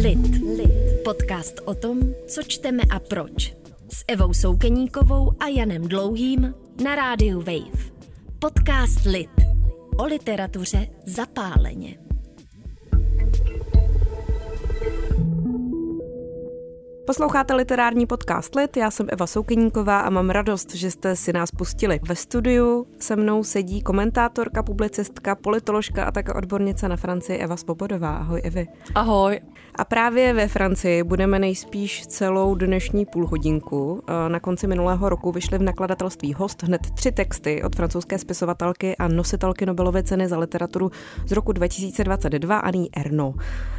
Lid. 0.00 0.42
Lid. 0.56 1.04
Podcast 1.04 1.60
o 1.64 1.74
tom, 1.74 2.00
co 2.26 2.42
čteme 2.42 2.82
a 2.90 2.98
proč. 2.98 3.54
S 3.88 4.04
Evou 4.08 4.34
Soukeníkovou 4.34 5.32
a 5.40 5.48
Janem 5.48 5.88
Dlouhým 5.88 6.54
na 6.84 6.94
rádiu 6.94 7.38
Wave. 7.38 7.92
Podcast 8.38 9.04
Lid. 9.04 9.30
O 9.96 10.04
literatuře 10.04 10.86
zapáleně. 11.06 11.98
Posloucháte 17.12 17.54
literární 17.54 18.06
podcast 18.06 18.54
Lit, 18.54 18.76
já 18.76 18.90
jsem 18.90 19.06
Eva 19.10 19.26
Soukeníková 19.26 20.00
a 20.00 20.10
mám 20.10 20.30
radost, 20.30 20.74
že 20.74 20.90
jste 20.90 21.16
si 21.16 21.32
nás 21.32 21.50
pustili. 21.50 22.00
Ve 22.08 22.16
studiu 22.16 22.86
se 22.98 23.16
mnou 23.16 23.44
sedí 23.44 23.82
komentátorka, 23.82 24.62
publicistka, 24.62 25.34
politoložka 25.34 26.04
a 26.04 26.10
také 26.10 26.32
odbornice 26.32 26.88
na 26.88 26.96
Francii 26.96 27.38
Eva 27.38 27.56
Svobodová. 27.56 28.16
Ahoj 28.16 28.40
Evi. 28.44 28.68
Ahoj. 28.94 29.40
A 29.74 29.84
právě 29.84 30.32
ve 30.32 30.48
Francii 30.48 31.02
budeme 31.02 31.38
nejspíš 31.38 32.06
celou 32.06 32.54
dnešní 32.54 33.06
půlhodinku. 33.06 34.02
Na 34.28 34.40
konci 34.40 34.66
minulého 34.66 35.08
roku 35.08 35.32
vyšly 35.32 35.58
v 35.58 35.62
nakladatelství 35.62 36.34
Host 36.34 36.62
hned 36.62 36.90
tři 36.94 37.12
texty 37.12 37.62
od 37.62 37.76
francouzské 37.76 38.18
spisovatelky 38.18 38.96
a 38.96 39.08
nositelky 39.08 39.66
Nobelovy 39.66 40.02
ceny 40.02 40.28
za 40.28 40.38
literaturu 40.38 40.90
z 41.26 41.32
roku 41.32 41.52
2022 41.52 42.58
Annie 42.58 42.88
Erno. 42.96 43.34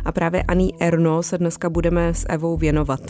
A 0.05 0.11
právě 0.11 0.43
Annie 0.43 0.71
Erno 0.79 1.23
se 1.23 1.37
dneska 1.37 1.69
budeme 1.69 2.13
s 2.13 2.25
Evou 2.29 2.57
věnovat. 2.57 3.01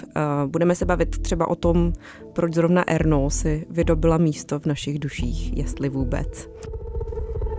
Budeme 0.45 0.75
se 0.75 0.85
bavit 0.85 1.21
třeba 1.21 1.47
o 1.47 1.55
tom, 1.55 1.93
proč 2.33 2.53
zrovna 2.53 2.83
Erno 2.87 3.29
si 3.29 3.65
vydobila 3.69 4.17
místo 4.17 4.59
v 4.59 4.65
našich 4.65 4.99
duších, 4.99 5.57
jestli 5.57 5.89
vůbec. 5.89 6.49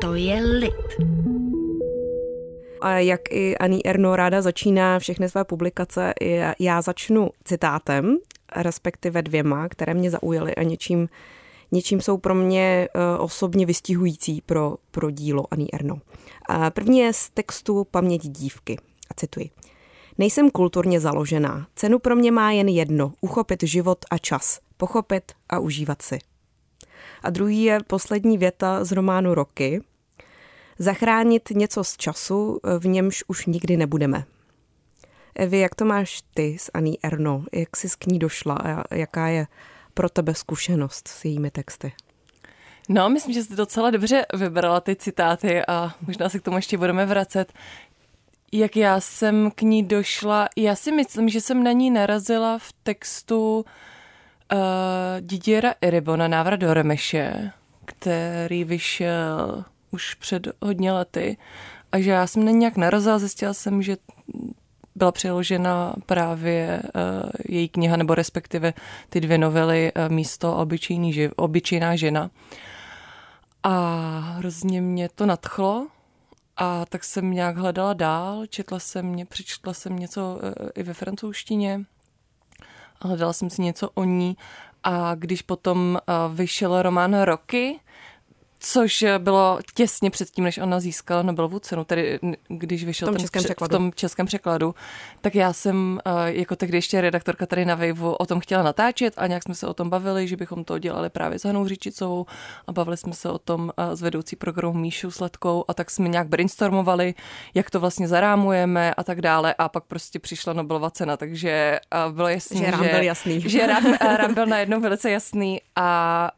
To 0.00 0.14
je 0.14 0.40
lid. 0.42 0.74
A 2.80 2.98
jak 2.98 3.20
i 3.30 3.56
Annie 3.56 3.82
Erno 3.84 4.16
ráda 4.16 4.42
začíná 4.42 4.98
všechny 4.98 5.28
své 5.28 5.44
publikace, 5.44 6.14
já 6.58 6.82
začnu 6.82 7.30
citátem, 7.44 8.19
respektive 8.56 9.22
dvěma, 9.22 9.69
které 9.69 9.94
mě 9.94 10.10
zaujaly 10.10 10.55
a 10.55 10.62
něčím, 10.62 11.08
něčím 11.72 12.00
jsou 12.00 12.19
pro 12.19 12.34
mě 12.34 12.88
eh, 12.94 13.19
osobně 13.19 13.66
vystihující 13.66 14.41
pro, 14.41 14.77
pro 14.91 15.10
dílo 15.10 15.44
Annie 15.50 15.69
Erno. 15.72 15.98
A 16.48 16.70
první 16.70 16.98
je 16.98 17.12
z 17.12 17.30
textu 17.30 17.86
Paměť 17.91 18.22
dívky. 18.22 18.78
A 19.10 19.14
cituji. 19.16 19.50
Nejsem 20.18 20.50
kulturně 20.50 21.00
založená. 21.00 21.66
Cenu 21.74 21.98
pro 21.98 22.16
mě 22.16 22.32
má 22.32 22.50
jen 22.50 22.68
jedno. 22.68 23.12
Uchopit 23.20 23.62
život 23.62 23.98
a 24.10 24.18
čas. 24.18 24.60
Pochopit 24.76 25.32
a 25.48 25.58
užívat 25.58 26.02
si. 26.02 26.18
A 27.22 27.30
druhý 27.30 27.62
je 27.62 27.78
poslední 27.86 28.38
věta 28.38 28.84
z 28.84 28.92
románu 28.92 29.34
Roky, 29.34 29.82
zachránit 30.78 31.50
něco 31.50 31.84
z 31.84 31.96
času, 31.96 32.60
v 32.78 32.86
němž 32.86 33.24
už 33.26 33.46
nikdy 33.46 33.76
nebudeme. 33.76 34.24
Evi, 35.34 35.58
jak 35.58 35.74
to 35.74 35.84
máš 35.84 36.22
ty 36.34 36.56
s 36.58 36.70
Aní 36.74 37.04
Erno? 37.04 37.44
Jak 37.52 37.76
jsi 37.76 37.88
k 37.98 38.06
ní 38.06 38.18
došla 38.18 38.54
a 38.54 38.94
jaká 38.94 39.28
je 39.28 39.46
pro 39.94 40.08
tebe 40.08 40.34
zkušenost 40.34 41.08
s 41.08 41.24
jejími 41.24 41.50
texty? 41.50 41.92
No, 42.88 43.10
myslím, 43.10 43.34
že 43.34 43.44
jsi 43.44 43.56
docela 43.56 43.90
dobře 43.90 44.26
vybrala 44.34 44.80
ty 44.80 44.96
citáty 44.96 45.62
a 45.68 45.94
možná 46.06 46.28
se 46.28 46.38
k 46.38 46.42
tomu 46.42 46.56
ještě 46.56 46.78
budeme 46.78 47.06
vracet. 47.06 47.52
Jak 48.56 48.77
já 48.77 49.00
jsem 49.00 49.50
k 49.50 49.62
ní 49.62 49.83
došla, 49.83 50.48
já 50.56 50.74
si 50.74 50.92
myslím, 50.92 51.28
že 51.28 51.41
jsem 51.41 51.64
na 51.64 51.72
ní 51.72 51.91
narazila 51.91 52.58
v 52.58 52.72
textu 52.83 53.64
uh, 54.52 54.58
Didiera 55.20 55.74
Eribona 55.80 56.28
Návrat 56.28 56.56
do 56.56 56.75
Remeše, 56.75 57.50
který 57.84 58.64
vyšel 58.64 59.64
už 59.91 60.14
před 60.14 60.48
hodně 60.62 60.92
lety. 60.92 61.36
A 61.92 62.00
že 62.00 62.10
já 62.10 62.27
jsem 62.27 62.44
na 62.44 62.50
nějak 62.50 62.77
narazila, 62.77 63.19
zjistila 63.19 63.55
jsem, 63.55 63.82
že 63.82 63.97
byla 64.94 65.12
přeložena 65.12 65.94
právě 66.06 66.82
uh, 66.82 67.30
její 67.48 67.69
kniha, 67.69 67.97
nebo 67.97 68.14
respektive 68.14 68.75
ty 69.08 69.20
dvě 69.20 69.38
novely 69.38 69.92
uh, 69.92 70.14
Místo 70.14 70.56
obyčejný 70.56 71.12
živ, 71.12 71.32
obyčejná 71.36 71.97
žena. 71.97 72.31
A 73.62 73.88
hrozně 74.38 74.81
mě 74.81 75.09
to 75.09 75.26
nadchlo 75.26 75.86
a 76.56 76.87
tak 76.87 77.04
jsem 77.04 77.31
nějak 77.31 77.56
hledala 77.56 77.92
dál, 77.92 78.47
četla 78.47 78.78
jsem 78.78 79.16
přečetla 79.28 79.75
jsem 79.75 79.98
něco 79.98 80.41
uh, 80.42 80.69
i 80.75 80.82
ve 80.82 80.94
francouzštině 80.94 81.84
hledala 83.04 83.32
jsem 83.32 83.50
si 83.50 83.62
něco 83.62 83.91
o 83.91 84.04
ní. 84.04 84.37
A 84.82 85.15
když 85.15 85.42
potom 85.42 85.98
uh, 86.09 86.34
vyšel 86.37 86.82
román 86.82 87.22
Roky, 87.22 87.81
což 88.64 89.04
bylo 89.19 89.58
těsně 89.75 90.10
předtím, 90.10 90.44
než 90.44 90.58
ona 90.58 90.80
získala 90.80 91.22
Nobelovu 91.22 91.58
cenu, 91.58 91.84
tedy 91.84 92.19
když 92.48 92.84
vyšel 92.84 93.06
v 93.06 93.08
tom, 93.08 93.14
ten 93.14 93.22
českém, 93.22 93.41
pře- 93.42 93.48
překladu. 93.48 93.75
v 93.75 93.78
tom 93.78 93.92
českém 93.92 94.26
překladu, 94.26 94.75
tak 95.20 95.34
já 95.34 95.52
jsem 95.52 96.00
jako 96.25 96.56
tehdy 96.56 96.76
ještě 96.76 97.00
redaktorka 97.00 97.47
tady 97.47 97.64
na 97.64 97.74
Vejvu 97.74 98.12
o 98.12 98.26
tom 98.26 98.41
chtěla 98.41 98.62
natáčet 98.62 99.14
a 99.16 99.26
nějak 99.26 99.42
jsme 99.42 99.54
se 99.54 99.66
o 99.66 99.74
tom 99.74 99.91
bavili, 99.91 100.28
že 100.28 100.36
bychom 100.36 100.64
to 100.64 100.78
dělali 100.78 101.10
právě 101.10 101.38
s 101.38 101.44
Hanou 101.44 101.66
Říčicovou 101.66 102.26
a 102.66 102.72
bavili 102.72 102.97
jsme 102.97 103.12
se 103.12 103.30
o 103.30 103.38
tom 103.38 103.72
s 103.94 104.03
vedoucí 104.03 104.36
programu 104.36 104.78
Míšou 104.78 105.10
Sladkou 105.10 105.64
a 105.69 105.74
tak 105.74 105.91
jsme 105.91 106.08
nějak 106.08 106.28
brainstormovali, 106.28 107.14
jak 107.54 107.70
to 107.70 107.80
vlastně 107.80 108.08
zarámujeme 108.08 108.94
a 108.94 109.04
tak 109.04 109.20
dále 109.20 109.54
a 109.58 109.69
pak 109.69 109.84
prostě 109.84 110.19
přišla 110.19 110.53
Nobelova 110.53 110.91
cena, 110.91 111.16
takže 111.16 111.80
bylo 112.10 112.28
jasný, 112.28 112.58
že, 112.58 112.70
rám 112.70 112.88
byl 112.88 113.03
jasný. 113.03 113.41
že 113.41 113.66
rám, 113.66 113.94
rám 114.00 114.34
byl 114.34 114.47
najednou 114.47 114.80
velice 114.80 115.10
jasný 115.10 115.60
a, 115.76 116.30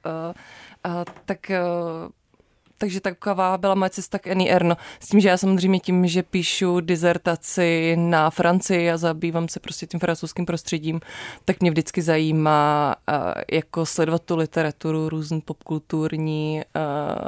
a 0.86 1.04
tak 1.24 1.50
takže 2.78 3.00
taková 3.00 3.58
byla 3.58 3.74
moje 3.74 3.91
cesta 3.91 4.19
k 4.19 4.26
Annie 4.26 4.52
Erno. 4.52 4.76
S 5.00 5.08
tím, 5.08 5.20
že 5.20 5.28
já 5.28 5.36
samozřejmě 5.36 5.80
tím, 5.80 6.06
že 6.06 6.22
píšu 6.22 6.80
dizertaci 6.80 7.97
na 7.98 8.30
Francii 8.30 8.91
a 8.91 8.97
zabývám 8.97 9.48
se 9.48 9.60
prostě 9.60 9.86
tím 9.86 10.00
francouzským 10.00 10.47
prostředím, 10.47 11.00
tak 11.44 11.60
mě 11.60 11.70
vždycky 11.70 12.02
zajímá 12.02 12.97
jako 13.52 13.86
sledovat 13.86 14.22
tu 14.22 14.36
literaturu, 14.36 15.08
různý 15.08 15.41
popkulturní 15.41 16.62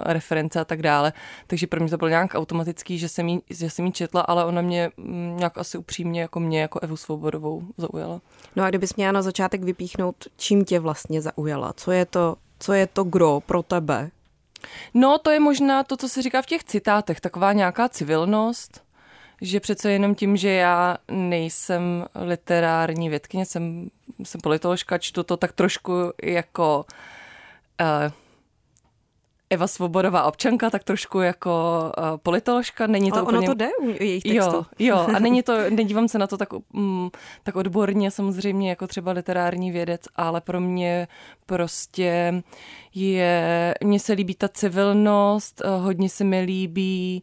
reference 0.03 0.61
a 0.61 0.65
tak 0.65 0.83
dále. 0.83 1.13
Takže 1.47 1.67
pro 1.67 1.81
mě 1.81 1.91
to 1.91 1.97
bylo 1.97 2.09
nějak 2.09 2.35
automatický, 2.35 2.99
že 2.99 3.09
jsem 3.09 3.29
jí, 3.29 3.43
že 3.51 3.71
jsem 3.71 3.87
jí 3.87 3.93
četla, 3.93 4.21
ale 4.21 4.45
ona 4.45 4.63
mě 4.63 4.91
mm, 4.97 5.37
nějak 5.37 5.59
asi 5.59 5.79
upřímně 5.79 6.21
jako 6.21 6.41
mě, 6.41 6.61
jako 6.61 6.81
Evu 6.81 6.97
Svobodovou 6.97 7.63
zaujala. 7.77 8.21
No 8.57 8.65
a 8.65 8.69
kdybys 8.69 8.95
měla 8.95 9.13
na 9.13 9.23
začátek 9.23 9.63
vypíchnout, 9.63 10.17
čím 10.37 10.65
tě 10.65 10.81
vlastně 10.81 11.23
zaujala? 11.23 11.73
Co 11.77 11.93
je 11.93 12.07
to, 12.07 12.37
co 12.59 12.73
je 12.73 12.87
to 12.87 13.05
gro 13.05 13.41
pro 13.41 13.63
tebe, 13.63 14.11
No, 14.95 15.19
to 15.19 15.31
je 15.31 15.41
možná 15.41 15.83
to, 15.83 15.97
co 15.97 16.09
se 16.09 16.23
říká 16.23 16.43
v 16.43 16.47
těch 16.47 16.65
citátech, 16.65 17.21
taková 17.21 17.53
nějaká 17.53 17.89
civilnost, 17.89 18.83
že 19.41 19.61
přece 19.61 19.93
jenom 19.93 20.15
tím, 20.15 20.37
že 20.37 20.51
já 20.51 20.97
nejsem 21.11 22.05
literární 22.15 23.09
vědkyně, 23.09 23.47
jsem, 23.47 23.89
jsem 24.23 24.41
politoložka, 24.41 24.99
čtu 24.99 25.23
to 25.23 25.37
tak 25.37 25.53
trošku 25.53 25.93
jako 26.23 26.87
uh, 27.81 28.13
Eva 29.51 29.67
Svobodová 29.67 30.25
občanka, 30.25 30.71
tak 30.71 30.85
trošku 30.85 31.21
jako 31.21 31.83
uh, 31.99 32.17
politoložka. 32.23 32.87
Není 32.87 33.11
to 33.11 33.17
Ale 33.17 33.23
úplně... 33.23 33.39
ono 33.39 33.47
to 33.47 33.55
jde 33.55 33.69
u 33.81 33.89
jejich 33.89 34.23
textu. 34.23 34.57
Jo, 34.57 34.65
jo, 34.79 35.07
a 35.17 35.19
není 35.19 35.43
to, 35.43 35.71
nedívám 35.71 36.09
se 36.09 36.19
na 36.19 36.27
to 36.27 36.37
tak, 36.37 36.49
mm, 36.73 37.09
tak 37.43 37.57
odborně 37.57 38.11
samozřejmě 38.11 38.71
jako 38.71 38.87
třeba 38.87 39.13
literární 39.13 39.71
vědec, 39.71 40.03
ale 40.17 40.41
pro 40.41 40.61
mě 40.61 41.09
prostě 41.47 42.43
je, 42.95 43.75
mně 43.85 44.01
se 44.01 44.13
líbí 44.13 44.35
ta 44.35 44.49
civilnost, 44.49 45.63
uh, 45.65 45.85
hodně 45.85 46.09
se 46.09 46.25
mi 46.25 46.41
líbí 46.41 47.23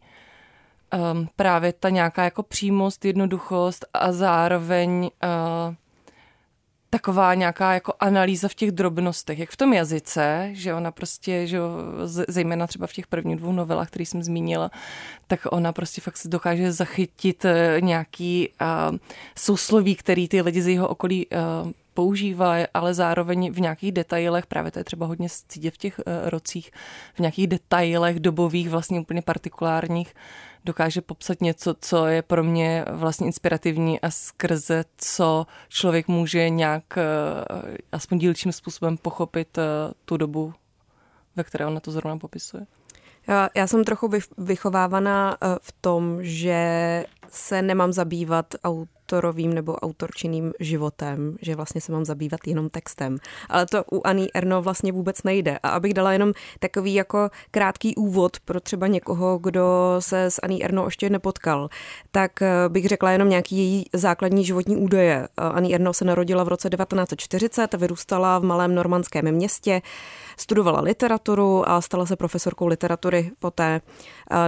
um, 1.12 1.28
právě 1.36 1.72
ta 1.72 1.88
nějaká 1.88 2.24
jako 2.24 2.42
přímost, 2.42 3.04
jednoduchost 3.04 3.84
a 3.94 4.12
zároveň 4.12 5.10
uh, 5.24 5.74
taková 6.90 7.34
nějaká 7.34 7.74
jako 7.74 7.92
analýza 8.00 8.48
v 8.48 8.54
těch 8.54 8.70
drobnostech, 8.70 9.38
jak 9.38 9.50
v 9.50 9.56
tom 9.56 9.72
jazyce, 9.72 10.50
že 10.52 10.74
ona 10.74 10.90
prostě, 10.90 11.46
že 11.46 11.58
zejména 12.28 12.66
třeba 12.66 12.86
v 12.86 12.92
těch 12.92 13.06
prvních 13.06 13.36
dvou 13.36 13.52
novelách, 13.52 13.88
které 13.88 14.06
jsem 14.06 14.22
zmínila, 14.22 14.70
tak 15.26 15.40
ona 15.50 15.72
prostě 15.72 16.00
fakt 16.00 16.16
se 16.16 16.28
dokáže 16.28 16.72
zachytit 16.72 17.44
eh, 17.44 17.76
nějaký 17.80 18.48
uh, 18.60 18.96
sousloví, 19.36 19.94
který 19.96 20.28
ty 20.28 20.42
lidi 20.42 20.62
z 20.62 20.68
jeho 20.68 20.88
okolí 20.88 21.26
uh, 21.26 21.70
používají, 21.94 22.66
ale 22.74 22.94
zároveň 22.94 23.52
v 23.52 23.60
nějakých 23.60 23.92
detailech, 23.92 24.46
právě 24.46 24.70
to 24.70 24.78
je 24.78 24.84
třeba 24.84 25.06
hodně 25.06 25.28
cítit 25.48 25.74
v 25.74 25.78
těch 25.78 25.98
uh, 25.98 26.04
rocích, 26.28 26.70
v 27.14 27.18
nějakých 27.18 27.46
detailech 27.46 28.20
dobových, 28.20 28.70
vlastně 28.70 29.00
úplně 29.00 29.22
partikulárních, 29.22 30.14
dokáže 30.66 31.00
popsat 31.00 31.40
něco, 31.40 31.74
co 31.80 32.06
je 32.06 32.22
pro 32.22 32.44
mě 32.44 32.84
vlastně 32.90 33.26
inspirativní 33.26 34.00
a 34.00 34.10
skrze 34.10 34.84
co 34.96 35.46
člověk 35.68 36.08
může 36.08 36.50
nějak 36.50 36.98
aspoň 37.92 38.18
dílčím 38.18 38.52
způsobem 38.52 38.96
pochopit 38.96 39.58
tu 40.04 40.16
dobu, 40.16 40.54
ve 41.36 41.44
které 41.44 41.66
ona 41.66 41.80
to 41.80 41.90
zrovna 41.90 42.18
popisuje. 42.18 42.66
Já, 43.28 43.48
já 43.54 43.66
jsem 43.66 43.84
trochu 43.84 44.10
vychovávaná 44.38 45.36
v 45.60 45.72
tom, 45.80 46.18
že 46.20 47.04
se 47.36 47.62
nemám 47.62 47.92
zabývat 47.92 48.54
autorovým 49.06 49.54
nebo 49.54 49.74
autorčinným 49.74 50.52
životem, 50.60 51.36
že 51.42 51.54
vlastně 51.54 51.80
se 51.80 51.92
mám 51.92 52.04
zabývat 52.04 52.40
jenom 52.46 52.68
textem. 52.68 53.18
Ale 53.48 53.66
to 53.66 53.84
u 53.92 54.00
Aní 54.04 54.28
Erno 54.34 54.62
vlastně 54.62 54.92
vůbec 54.92 55.22
nejde. 55.22 55.58
A 55.62 55.68
abych 55.68 55.94
dala 55.94 56.12
jenom 56.12 56.32
takový 56.58 56.94
jako 56.94 57.30
krátký 57.50 57.94
úvod 57.94 58.36
pro 58.44 58.60
třeba 58.60 58.86
někoho, 58.86 59.38
kdo 59.38 59.96
se 59.98 60.24
s 60.24 60.40
Aní 60.42 60.64
Erno 60.64 60.84
ještě 60.84 61.10
nepotkal, 61.10 61.68
tak 62.10 62.42
eh, 62.42 62.68
bych 62.68 62.88
řekla 62.88 63.10
jenom 63.10 63.28
nějaký 63.28 63.56
její 63.56 63.84
základní 63.92 64.44
životní 64.44 64.76
údaje. 64.76 65.28
Aní 65.36 65.74
Erno 65.74 65.92
se 65.92 66.04
narodila 66.04 66.44
v 66.44 66.48
roce 66.48 66.70
1940, 66.70 67.74
vyrůstala 67.74 68.38
v 68.38 68.44
malém 68.44 68.74
normandském 68.74 69.32
městě, 69.32 69.82
studovala 70.36 70.80
literaturu 70.80 71.68
a 71.68 71.80
stala 71.80 72.06
se 72.06 72.16
profesorkou 72.16 72.66
literatury 72.66 73.30
poté. 73.38 73.80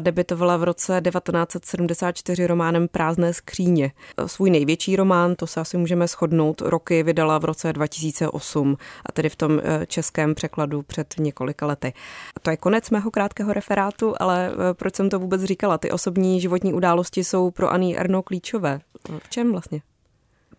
Debitovala 0.01 0.57
v 0.57 0.65
roce 0.65 1.01
1974 1.05 2.47
románem 2.47 2.78
Prázdné 2.89 3.35
skříně. 3.35 3.93
Svůj 4.27 4.51
největší 4.51 4.97
román, 4.97 5.35
to 5.35 5.47
se 5.47 5.61
asi 5.61 5.77
můžeme 5.77 6.07
shodnout, 6.07 6.61
roky 6.61 7.03
vydala 7.03 7.39
v 7.39 7.45
roce 7.45 7.73
2008 7.73 8.77
a 9.07 9.13
tedy 9.13 9.29
v 9.29 9.37
tom 9.37 9.61
eh, 9.63 9.87
českém 9.87 10.35
překladu 10.35 10.83
před 10.83 11.15
několika 11.19 11.67
lety. 11.67 11.93
A 12.37 12.41
to 12.41 12.51
je 12.51 12.57
konec 12.57 12.91
mého 12.91 13.11
krátkého 13.11 13.53
referátu, 13.53 14.15
ale 14.21 14.51
eh, 14.51 14.75
proč 14.75 14.97
jsem 14.97 15.11
to 15.11 15.19
vůbec 15.19 15.43
říkala? 15.43 15.79
Ty 15.79 15.91
osobní 15.91 16.41
životní 16.41 16.75
události 16.75 17.25
jsou 17.25 17.51
pro 17.51 17.73
Aní 17.73 17.99
Erno 17.99 18.23
klíčové. 18.23 18.81
V 19.19 19.29
čem 19.29 19.53
vlastně? 19.53 19.81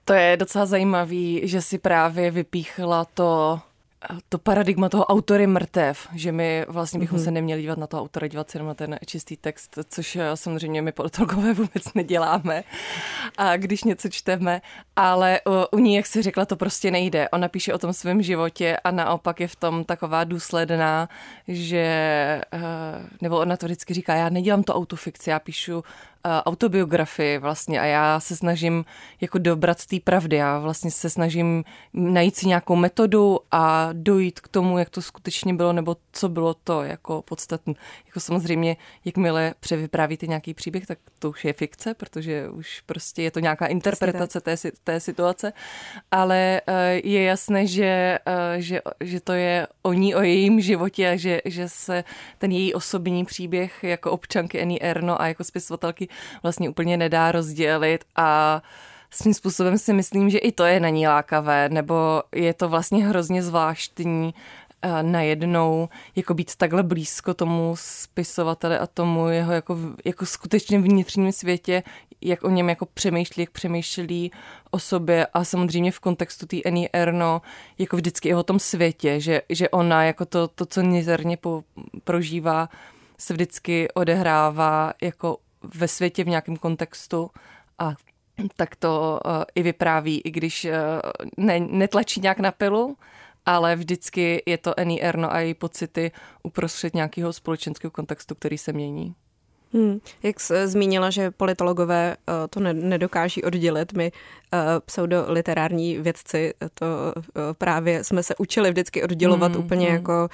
To 0.06 0.13
je 0.13 0.38
docela 0.38 0.66
zajímavý, 0.66 1.42
že 1.44 1.62
si 1.62 1.77
právě 1.77 2.31
vypíchla 2.31 3.06
to 3.06 3.60
to 4.29 4.37
paradigma 4.37 4.89
toho 4.89 5.05
autory 5.05 5.47
mrtev, 5.47 6.07
že 6.15 6.31
my 6.31 6.65
vlastně 6.67 6.99
bychom 6.99 7.19
mm-hmm. 7.19 7.23
se 7.23 7.31
neměli 7.31 7.61
dívat 7.61 7.77
na 7.77 7.87
toho 7.87 8.03
autora, 8.03 8.27
dívat 8.27 8.49
se 8.49 8.57
jenom 8.57 8.67
na 8.67 8.73
ten 8.73 8.97
čistý 9.05 9.37
text, 9.37 9.79
což 9.89 10.15
eh, 10.15 10.37
samozřejmě 10.37 10.81
my 10.81 10.91
politologové 10.91 11.53
vůbec 11.59 11.93
neděláme, 11.95 12.63
a 13.37 13.57
když 13.57 13.83
něco 13.83 14.09
čteme, 14.09 14.61
ale 14.95 15.39
u, 15.71 15.77
u 15.77 15.79
ní, 15.79 15.95
jak 15.95 16.05
si 16.05 16.21
řekla, 16.21 16.45
to 16.45 16.55
prostě 16.55 16.91
nejde. 16.91 17.29
Ona 17.29 17.47
píše 17.47 17.73
o 17.73 17.77
tom 17.77 17.93
svém 17.93 18.21
životě 18.21 18.77
a 18.83 18.91
naopak 18.91 19.39
je 19.39 19.47
v 19.47 19.55
tom 19.55 19.83
taková 19.83 20.23
důsledná, 20.23 21.09
že, 21.47 21.85
eh, 22.53 22.59
nebo 23.21 23.37
ona 23.37 23.57
to 23.57 23.65
vždycky 23.65 23.93
říká, 23.93 24.15
já 24.15 24.29
nedělám 24.29 24.63
to 24.63 24.75
autofikci, 24.75 25.29
já 25.29 25.39
píšu 25.39 25.83
Eh, 26.19 26.19
autobiografii 26.25 27.38
vlastně 27.38 27.80
a 27.80 27.86
já 27.86 28.19
se 28.19 28.36
snažím 28.36 28.86
jako 29.21 29.38
dobrat 29.38 29.86
té 29.86 30.00
pravdy. 30.00 30.36
Já 30.36 30.60
vlastně 30.60 30.92
se 30.92 31.10
snažím 31.10 31.63
najít 31.94 32.36
si 32.36 32.48
nějakou 32.48 32.75
metodu 32.75 33.39
a 33.51 33.89
dojít 33.94 34.39
k 34.39 34.48
tomu, 34.48 34.77
jak 34.77 34.89
to 34.89 35.01
skutečně 35.01 35.54
bylo, 35.54 35.74
nebo 35.74 35.98
co 36.12 36.30
bylo 36.30 36.54
to 36.54 36.83
jako 36.83 37.21
podstatné. 37.21 37.74
Jako 38.06 38.19
samozřejmě, 38.19 38.77
jakmile 39.06 39.54
převyprávíte 39.60 40.27
nějaký 40.27 40.54
příběh, 40.54 40.86
tak 40.86 41.00
to 41.19 41.30
už 41.30 41.45
je 41.45 41.54
fikce, 41.54 41.94
protože 41.94 42.50
už 42.50 42.81
prostě 42.86 43.21
je 43.21 43.31
to 43.31 43.39
nějaká 43.39 43.66
interpretace 43.66 44.42
té, 44.42 44.56
té 44.83 45.00
situace, 45.00 45.54
ale 46.12 46.62
eh, 46.68 47.01
je 47.04 47.24
jasné, 47.24 47.68
že, 47.68 48.19
eh, 48.25 48.62
že, 48.62 48.81
že 49.00 49.19
to 49.19 49.33
je 49.33 49.68
o 49.81 49.94
ní, 49.94 50.16
o 50.16 50.21
jejím 50.21 50.62
životě 50.62 51.10
a 51.10 51.16
že, 51.16 51.42
že 51.45 51.69
se 51.69 52.04
ten 52.38 52.51
její 52.51 52.74
osobní 52.74 53.25
příběh 53.25 53.83
jako 53.83 54.12
občanky 54.12 54.62
Annie 54.62 54.80
Erno 54.80 55.21
a 55.21 55.27
jako 55.27 55.44
spisovatelky 55.44 56.08
vlastně 56.44 56.69
úplně 56.69 56.97
nedá 56.97 57.31
rozdělit 57.31 58.06
a 58.15 58.61
svým 59.11 59.33
způsobem 59.33 59.77
si 59.77 59.94
myslím, 59.94 60.29
že 60.29 60.38
i 60.38 60.51
to 60.51 60.65
je 60.65 60.79
na 60.79 60.89
ní 60.89 61.07
lákavé, 61.07 61.69
nebo 61.69 62.23
je 62.35 62.53
to 62.53 62.69
vlastně 62.69 63.07
hrozně 63.07 63.44
zvláštní 63.44 64.33
eh, 64.81 65.03
najednou 65.03 65.89
jako 66.15 66.33
být 66.33 66.56
takhle 66.56 66.83
blízko 66.83 67.33
tomu 67.33 67.73
spisovateli 67.77 68.77
a 68.77 68.88
tomu 68.88 69.27
jeho 69.27 69.51
jako, 69.51 69.77
jako 70.06 70.25
skutečně 70.25 70.79
vnitřním 70.79 71.31
světě, 71.31 71.83
jak 72.21 72.44
o 72.44 72.50
něm 72.50 72.69
jako 72.69 72.85
přemýšlí, 72.85 73.44
jak 73.44 73.50
přemýšlí 73.50 74.31
o 74.71 74.79
sobě 74.79 75.25
a 75.25 75.44
samozřejmě 75.44 75.91
v 75.91 76.00
kontextu 76.00 76.45
té 76.45 76.57
Annie 76.65 76.89
Erno, 76.94 77.41
jako 77.77 77.95
vždycky 77.95 78.29
i 78.29 78.35
o 78.35 78.44
tom 78.44 78.59
světě, 78.59 79.19
že, 79.19 79.41
že 79.50 79.69
ona 79.69 80.03
jako 80.03 80.25
to, 80.25 80.47
to 80.47 80.65
co 80.65 80.81
nizerně 80.81 81.38
po, 81.38 81.63
prožívá, 82.03 82.69
se 83.17 83.33
vždycky 83.33 83.88
odehrává 83.94 84.94
jako 85.01 85.38
ve 85.63 85.88
světě 85.88 86.23
v 86.23 86.27
nějakém 86.27 86.57
kontextu 86.57 87.29
a 87.79 87.94
tak 88.56 88.75
to 88.75 89.19
uh, 89.25 89.31
i 89.56 89.63
vypráví, 89.63 90.21
i 90.21 90.31
když 90.31 90.65
uh, 90.65 90.71
ne, 91.38 91.59
netlačí 91.59 92.21
nějak 92.21 92.39
na 92.39 92.51
pilu, 92.51 92.97
ale 93.45 93.75
vždycky 93.75 94.44
je 94.45 94.57
to 94.57 94.79
Annie 94.79 95.01
Erno 95.01 95.33
a 95.33 95.39
její 95.39 95.53
pocity 95.53 96.11
uprostřed 96.44 96.95
nějakého 96.95 97.33
společenského 97.33 97.91
kontextu, 97.91 98.35
který 98.35 98.57
se 98.57 98.73
mění. 98.73 99.15
Hmm. 99.74 100.00
Jak 100.24 100.39
jsi 100.39 100.68
zmínila, 100.68 101.10
že 101.10 101.31
politologové 101.31 102.18
uh, 102.27 102.33
to 102.50 102.60
ne- 102.60 102.74
nedokáží 102.74 103.44
oddělit, 103.44 103.94
my 103.94 104.12
uh, 104.54 104.60
pseudoliterární 104.86 105.98
vědci 105.98 106.54
to 106.74 106.86
právě 107.57 108.04
jsme 108.04 108.24
se 108.24 108.36
učili 108.36 108.69
vždycky 108.69 109.04
oddělovat 109.04 109.51
hmm. 109.51 109.66
úplně 109.66 109.86
hmm. 109.86 109.95
jako 109.95 110.30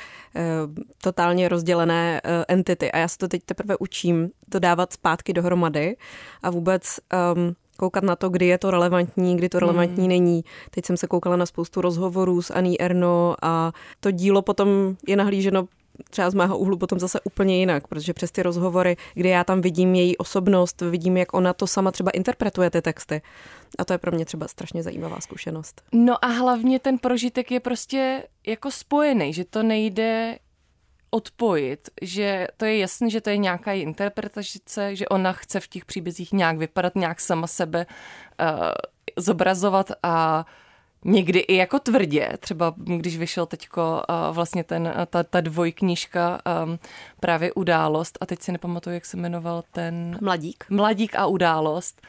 totálně 1.02 1.50
rozdělené 1.50 2.22
entity 2.48 2.92
a 2.92 2.98
já 2.98 3.08
se 3.08 3.18
to 3.18 3.28
teď 3.28 3.44
teprve 3.46 3.76
učím 3.80 4.30
to 4.50 4.60
dávat 4.60 4.94
zpátky 4.94 5.34
dohromady 5.34 5.96
a 6.44 6.50
vůbec 6.50 7.00
um, 7.36 7.56
koukat 7.78 8.04
na 8.04 8.16
to, 8.16 8.30
kdy 8.30 8.46
je 8.46 8.58
to 8.58 8.72
relevantní, 8.72 9.38
kdy 9.38 9.50
to 9.50 9.60
relevantní 9.60 10.04
hmm. 10.04 10.10
není. 10.10 10.44
Teď 10.72 10.86
jsem 10.86 10.98
se 10.98 11.08
koukala 11.08 11.36
na 11.36 11.46
spoustu 11.46 11.82
rozhovorů 11.82 12.42
s 12.42 12.52
Aní 12.52 12.82
Erno 12.82 13.36
a 13.42 13.72
to 14.00 14.12
dílo 14.12 14.42
potom 14.42 14.96
je 15.08 15.16
nahlíženo 15.16 15.68
třeba 16.10 16.30
z 16.30 16.34
mého 16.34 16.58
úhlu 16.58 16.78
potom 16.78 17.00
zase 17.00 17.20
úplně 17.24 17.60
jinak, 17.60 17.88
protože 17.88 18.14
přes 18.14 18.32
ty 18.32 18.44
rozhovory, 18.44 18.98
kde 19.14 19.30
já 19.30 19.44
tam 19.44 19.62
vidím 19.62 19.96
její 19.96 20.18
osobnost, 20.18 20.82
vidím, 20.82 21.18
jak 21.18 21.34
ona 21.34 21.54
to 21.54 21.68
sama 21.68 21.92
třeba 21.92 22.12
interpretuje 22.12 22.70
ty 22.70 22.82
texty. 22.82 23.22
A 23.78 23.86
to 23.86 23.94
je 23.94 23.98
pro 23.98 24.12
mě 24.12 24.26
třeba 24.26 24.48
strašně 24.48 24.84
zajímavá 24.84 25.20
zkušenost. 25.20 25.82
No 25.92 26.26
a 26.26 26.28
hlavně 26.28 26.80
ten 26.80 26.98
prožitek 26.98 27.52
je 27.52 27.60
prostě 27.60 28.24
jako 28.48 28.72
spojený, 28.72 29.34
že 29.34 29.46
to 29.46 29.64
nejde 29.64 30.38
odpojit, 31.10 31.90
že 32.02 32.48
to 32.58 32.66
je 32.66 32.78
jasné, 32.78 33.10
že 33.10 33.22
to 33.22 33.30
je 33.30 33.38
nějaká 33.38 33.74
interpretace, 33.74 34.96
že 34.96 35.08
ona 35.08 35.34
chce 35.34 35.60
v 35.60 35.68
těch 35.68 35.86
příbězích 35.86 36.34
nějak 36.34 36.58
vypadat, 36.58 36.96
nějak 36.96 37.20
sama 37.20 37.48
sebe 37.48 37.86
uh, 37.86 38.48
zobrazovat 39.18 39.92
a 40.04 40.46
někdy 41.06 41.40
i 41.40 41.56
jako 41.56 41.80
tvrdě, 41.80 42.30
třeba 42.40 42.74
když 42.78 43.18
vyšel 43.18 43.46
teďko 43.46 44.02
uh, 44.10 44.36
vlastně 44.36 44.64
ten, 44.64 44.94
ta, 45.10 45.24
ta 45.24 45.42
dvojknížka 45.42 46.42
um, 46.64 46.80
právě 47.20 47.54
Událost 47.54 48.18
a 48.22 48.26
teď 48.26 48.42
si 48.42 48.52
nepamatuju, 48.52 48.94
jak 48.94 49.06
se 49.06 49.18
jmenoval 49.18 49.64
ten... 49.72 50.18
Mladík. 50.22 50.66
Mladík 50.70 51.16
a 51.16 51.26
Událost, 51.26 52.02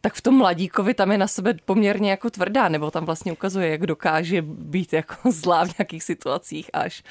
tak 0.00 0.14
v 0.14 0.20
tom 0.20 0.38
mladíkovi 0.38 0.94
tam 0.94 1.12
je 1.12 1.18
na 1.18 1.26
sebe 1.26 1.54
poměrně 1.64 2.10
jako 2.10 2.30
tvrdá, 2.30 2.68
nebo 2.68 2.90
tam 2.90 3.04
vlastně 3.04 3.32
ukazuje, 3.32 3.68
jak 3.68 3.86
dokáže 3.86 4.42
být 4.42 4.92
jako 4.92 5.14
zlá 5.32 5.64
v 5.64 5.78
nějakých 5.78 6.02
situacích 6.02 6.70
až. 6.72 7.02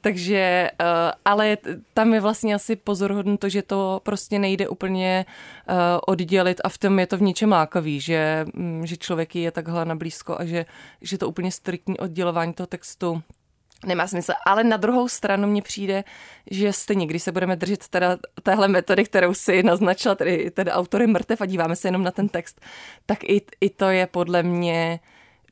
Takže, 0.00 0.70
uh, 0.80 0.86
ale 1.24 1.58
tam 1.94 2.14
je 2.14 2.20
vlastně 2.20 2.54
asi 2.54 2.76
pozorhodno 2.76 3.36
to, 3.36 3.48
že 3.48 3.62
to 3.62 4.00
prostě 4.02 4.38
nejde 4.38 4.68
úplně 4.68 5.26
uh, 5.68 5.74
oddělit 6.06 6.60
a 6.64 6.68
v 6.68 6.78
tom 6.78 6.98
je 6.98 7.06
to 7.06 7.16
v 7.16 7.22
něčem 7.22 7.52
lákavý, 7.52 8.00
že, 8.00 8.46
um, 8.54 8.86
že 8.86 8.96
člověk 8.96 9.36
je 9.36 9.50
takhle 9.50 9.84
na 9.84 9.94
blízko 9.94 10.36
a 10.38 10.44
že, 10.44 10.66
že 11.00 11.18
to 11.18 11.28
úplně 11.28 11.52
striktní 11.52 11.98
oddělování 11.98 12.52
toho 12.52 12.66
textu 12.66 13.22
nemá 13.86 14.06
smysl. 14.06 14.32
Ale 14.46 14.64
na 14.64 14.76
druhou 14.76 15.08
stranu 15.08 15.48
mně 15.48 15.62
přijde, 15.62 16.04
že 16.50 16.72
stejně, 16.72 17.06
když 17.06 17.22
se 17.22 17.32
budeme 17.32 17.56
držet 17.56 17.88
teda 17.88 18.16
téhle 18.42 18.68
metody, 18.68 19.04
kterou 19.04 19.34
si 19.34 19.62
naznačila, 19.62 20.14
tedy, 20.14 20.50
tedy 20.50 20.70
autory 20.70 21.06
mrtev 21.06 21.40
a 21.40 21.46
díváme 21.46 21.76
se 21.76 21.88
jenom 21.88 22.02
na 22.02 22.10
ten 22.10 22.28
text, 22.28 22.60
tak 23.06 23.24
i, 23.24 23.42
i 23.60 23.70
to 23.70 23.84
je 23.84 24.06
podle 24.06 24.42
mě 24.42 25.00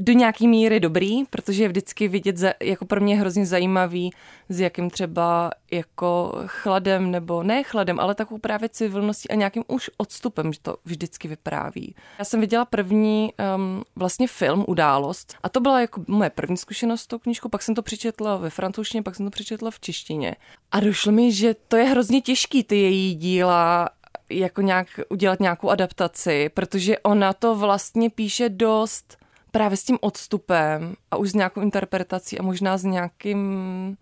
do 0.00 0.12
nějaký 0.12 0.48
míry 0.48 0.80
dobrý, 0.80 1.24
protože 1.24 1.62
je 1.62 1.68
vždycky 1.68 2.08
vidět, 2.08 2.36
za, 2.36 2.52
jako 2.62 2.84
pro 2.84 3.00
mě 3.00 3.16
hrozně 3.16 3.46
zajímavý, 3.46 4.10
s 4.48 4.60
jakým 4.60 4.90
třeba 4.90 5.50
jako 5.70 6.42
chladem, 6.46 7.10
nebo 7.10 7.42
ne 7.42 7.62
chladem, 7.62 8.00
ale 8.00 8.14
takovou 8.14 8.38
právě 8.38 8.68
civilností 8.68 9.30
a 9.30 9.34
nějakým 9.34 9.64
už 9.68 9.90
odstupem, 9.96 10.52
že 10.52 10.58
to 10.62 10.76
vždycky 10.84 11.28
vypráví. 11.28 11.94
Já 12.18 12.24
jsem 12.24 12.40
viděla 12.40 12.64
první 12.64 13.32
um, 13.56 13.82
vlastně 13.96 14.28
film 14.28 14.64
Událost 14.68 15.34
a 15.42 15.48
to 15.48 15.60
byla 15.60 15.80
jako 15.80 16.04
moje 16.08 16.30
první 16.30 16.56
zkušenost 16.56 17.00
s 17.00 17.06
tou 17.06 17.18
knížkou, 17.18 17.48
pak 17.48 17.62
jsem 17.62 17.74
to 17.74 17.82
přečetla 17.82 18.36
ve 18.36 18.50
francouzštině, 18.50 19.02
pak 19.02 19.14
jsem 19.14 19.26
to 19.26 19.30
přečetla 19.30 19.70
v 19.70 19.80
češtině. 19.80 20.36
A 20.70 20.80
došlo 20.80 21.12
mi, 21.12 21.32
že 21.32 21.54
to 21.68 21.76
je 21.76 21.84
hrozně 21.84 22.20
těžký 22.20 22.64
ty 22.64 22.76
její 22.76 23.14
díla 23.14 23.88
jako 24.30 24.60
nějak 24.60 24.86
udělat 25.08 25.40
nějakou 25.40 25.70
adaptaci, 25.70 26.48
protože 26.48 26.98
ona 26.98 27.32
to 27.32 27.54
vlastně 27.54 28.10
píše 28.10 28.48
dost 28.48 29.19
právě 29.50 29.76
s 29.76 29.84
tím 29.84 29.98
odstupem 30.00 30.94
a 31.10 31.16
už 31.16 31.30
s 31.30 31.34
nějakou 31.34 31.60
interpretací 31.60 32.38
a 32.38 32.42
možná 32.42 32.78
s 32.78 32.84
nějakým 32.84 33.96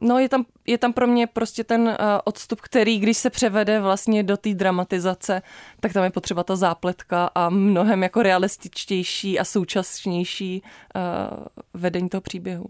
No 0.00 0.18
je 0.18 0.28
tam, 0.28 0.44
je 0.66 0.78
tam 0.78 0.92
pro 0.92 1.06
mě 1.06 1.26
prostě 1.26 1.64
ten 1.64 1.82
uh, 1.82 1.94
odstup, 2.24 2.60
který, 2.60 2.98
když 2.98 3.16
se 3.16 3.30
převede 3.30 3.80
vlastně 3.80 4.22
do 4.22 4.36
té 4.36 4.54
dramatizace, 4.54 5.42
tak 5.80 5.92
tam 5.92 6.04
je 6.04 6.10
potřeba 6.10 6.44
ta 6.44 6.56
zápletka 6.56 7.30
a 7.34 7.48
mnohem 7.48 8.02
jako 8.02 8.22
realističtější 8.22 9.38
a 9.38 9.44
současnější 9.44 10.62
uh, 10.62 11.44
vedení 11.74 12.08
toho 12.08 12.20
příběhu. 12.20 12.66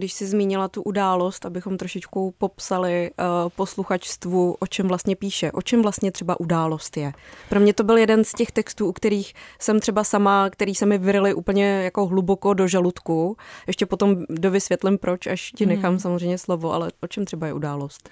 Když 0.00 0.12
jsi 0.12 0.26
zmínila 0.26 0.68
tu 0.68 0.82
událost, 0.82 1.46
abychom 1.46 1.76
trošičku 1.76 2.34
popsali 2.38 3.10
uh, 3.10 3.48
posluchačstvu, 3.56 4.56
o 4.60 4.66
čem 4.66 4.88
vlastně 4.88 5.16
píše, 5.16 5.52
o 5.52 5.62
čem 5.62 5.82
vlastně 5.82 6.12
třeba 6.12 6.40
událost 6.40 6.96
je. 6.96 7.12
Pro 7.48 7.60
mě 7.60 7.74
to 7.74 7.84
byl 7.84 7.98
jeden 7.98 8.24
z 8.24 8.32
těch 8.32 8.50
textů, 8.50 8.88
u 8.88 8.92
kterých 8.92 9.34
jsem 9.58 9.80
třeba 9.80 10.04
sama, 10.04 10.50
který 10.50 10.74
se 10.74 10.86
mi 10.86 10.98
vyrily 10.98 11.34
úplně 11.34 11.64
jako 11.64 12.06
hluboko 12.06 12.54
do 12.54 12.68
žaludku. 12.68 13.36
Ještě 13.66 13.86
potom 13.86 14.16
dovysvětlím 14.28 14.98
proč, 14.98 15.26
až 15.26 15.52
ti 15.56 15.66
mhm. 15.66 15.74
nechám 15.74 15.92
hmm. 15.92 16.00
samozřejmě 16.00 16.38
slovo, 16.38 16.72
ale 16.72 16.90
o 17.00 17.06
čem 17.06 17.24
třeba 17.24 17.46
je 17.46 17.52
událost? 17.52 18.10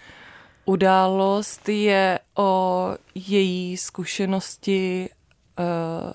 Událost 0.64 1.68
je 1.68 2.18
o 2.36 2.94
její 3.14 3.76
zkušenosti 3.76 5.08
uh, 5.58 6.12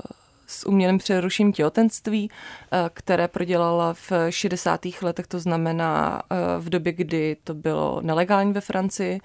s 0.53 0.67
umělým 0.67 0.98
přerušením 0.98 1.53
těhotenství, 1.53 2.29
uh, 2.29 2.79
které 2.93 3.27
prodělala 3.27 3.93
v 3.93 4.12
60. 4.29 4.81
letech, 5.01 5.27
to 5.27 5.39
znamená 5.39 6.22
uh, 6.31 6.38
v 6.63 6.69
době, 6.69 6.93
kdy 6.93 7.38
to 7.43 7.53
bylo 7.53 8.01
nelegální 8.01 8.53
ve 8.53 8.62
Francii 8.62 9.19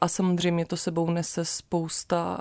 a 0.00 0.08
samozřejmě 0.08 0.66
to 0.66 0.76
sebou 0.76 1.10
nese 1.10 1.44
spousta 1.44 2.40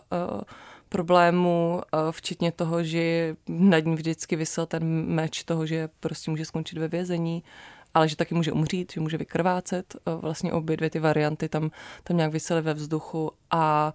problémů, 0.89 1.81
včetně 2.11 2.51
toho, 2.51 2.83
že 2.83 3.35
nad 3.47 3.85
ní 3.85 3.95
vždycky 3.95 4.35
vysel 4.35 4.65
ten 4.65 4.83
meč 5.05 5.43
toho, 5.43 5.65
že 5.65 5.89
prostě 5.99 6.31
může 6.31 6.45
skončit 6.45 6.77
ve 6.77 6.87
vězení 6.87 7.43
ale 7.93 8.09
že 8.09 8.15
taky 8.15 8.35
může 8.35 8.51
umřít, 8.51 8.91
že 8.93 9.01
může 9.01 9.17
vykrvácet. 9.17 9.95
Eh, 9.95 10.15
vlastně 10.15 10.53
obě 10.53 10.77
dvě 10.77 10.89
ty 10.89 10.99
varianty 10.99 11.49
tam, 11.49 11.71
tam 12.03 12.17
nějak 12.17 12.31
vysely 12.31 12.61
ve 12.61 12.73
vzduchu 12.73 13.31
a 13.51 13.93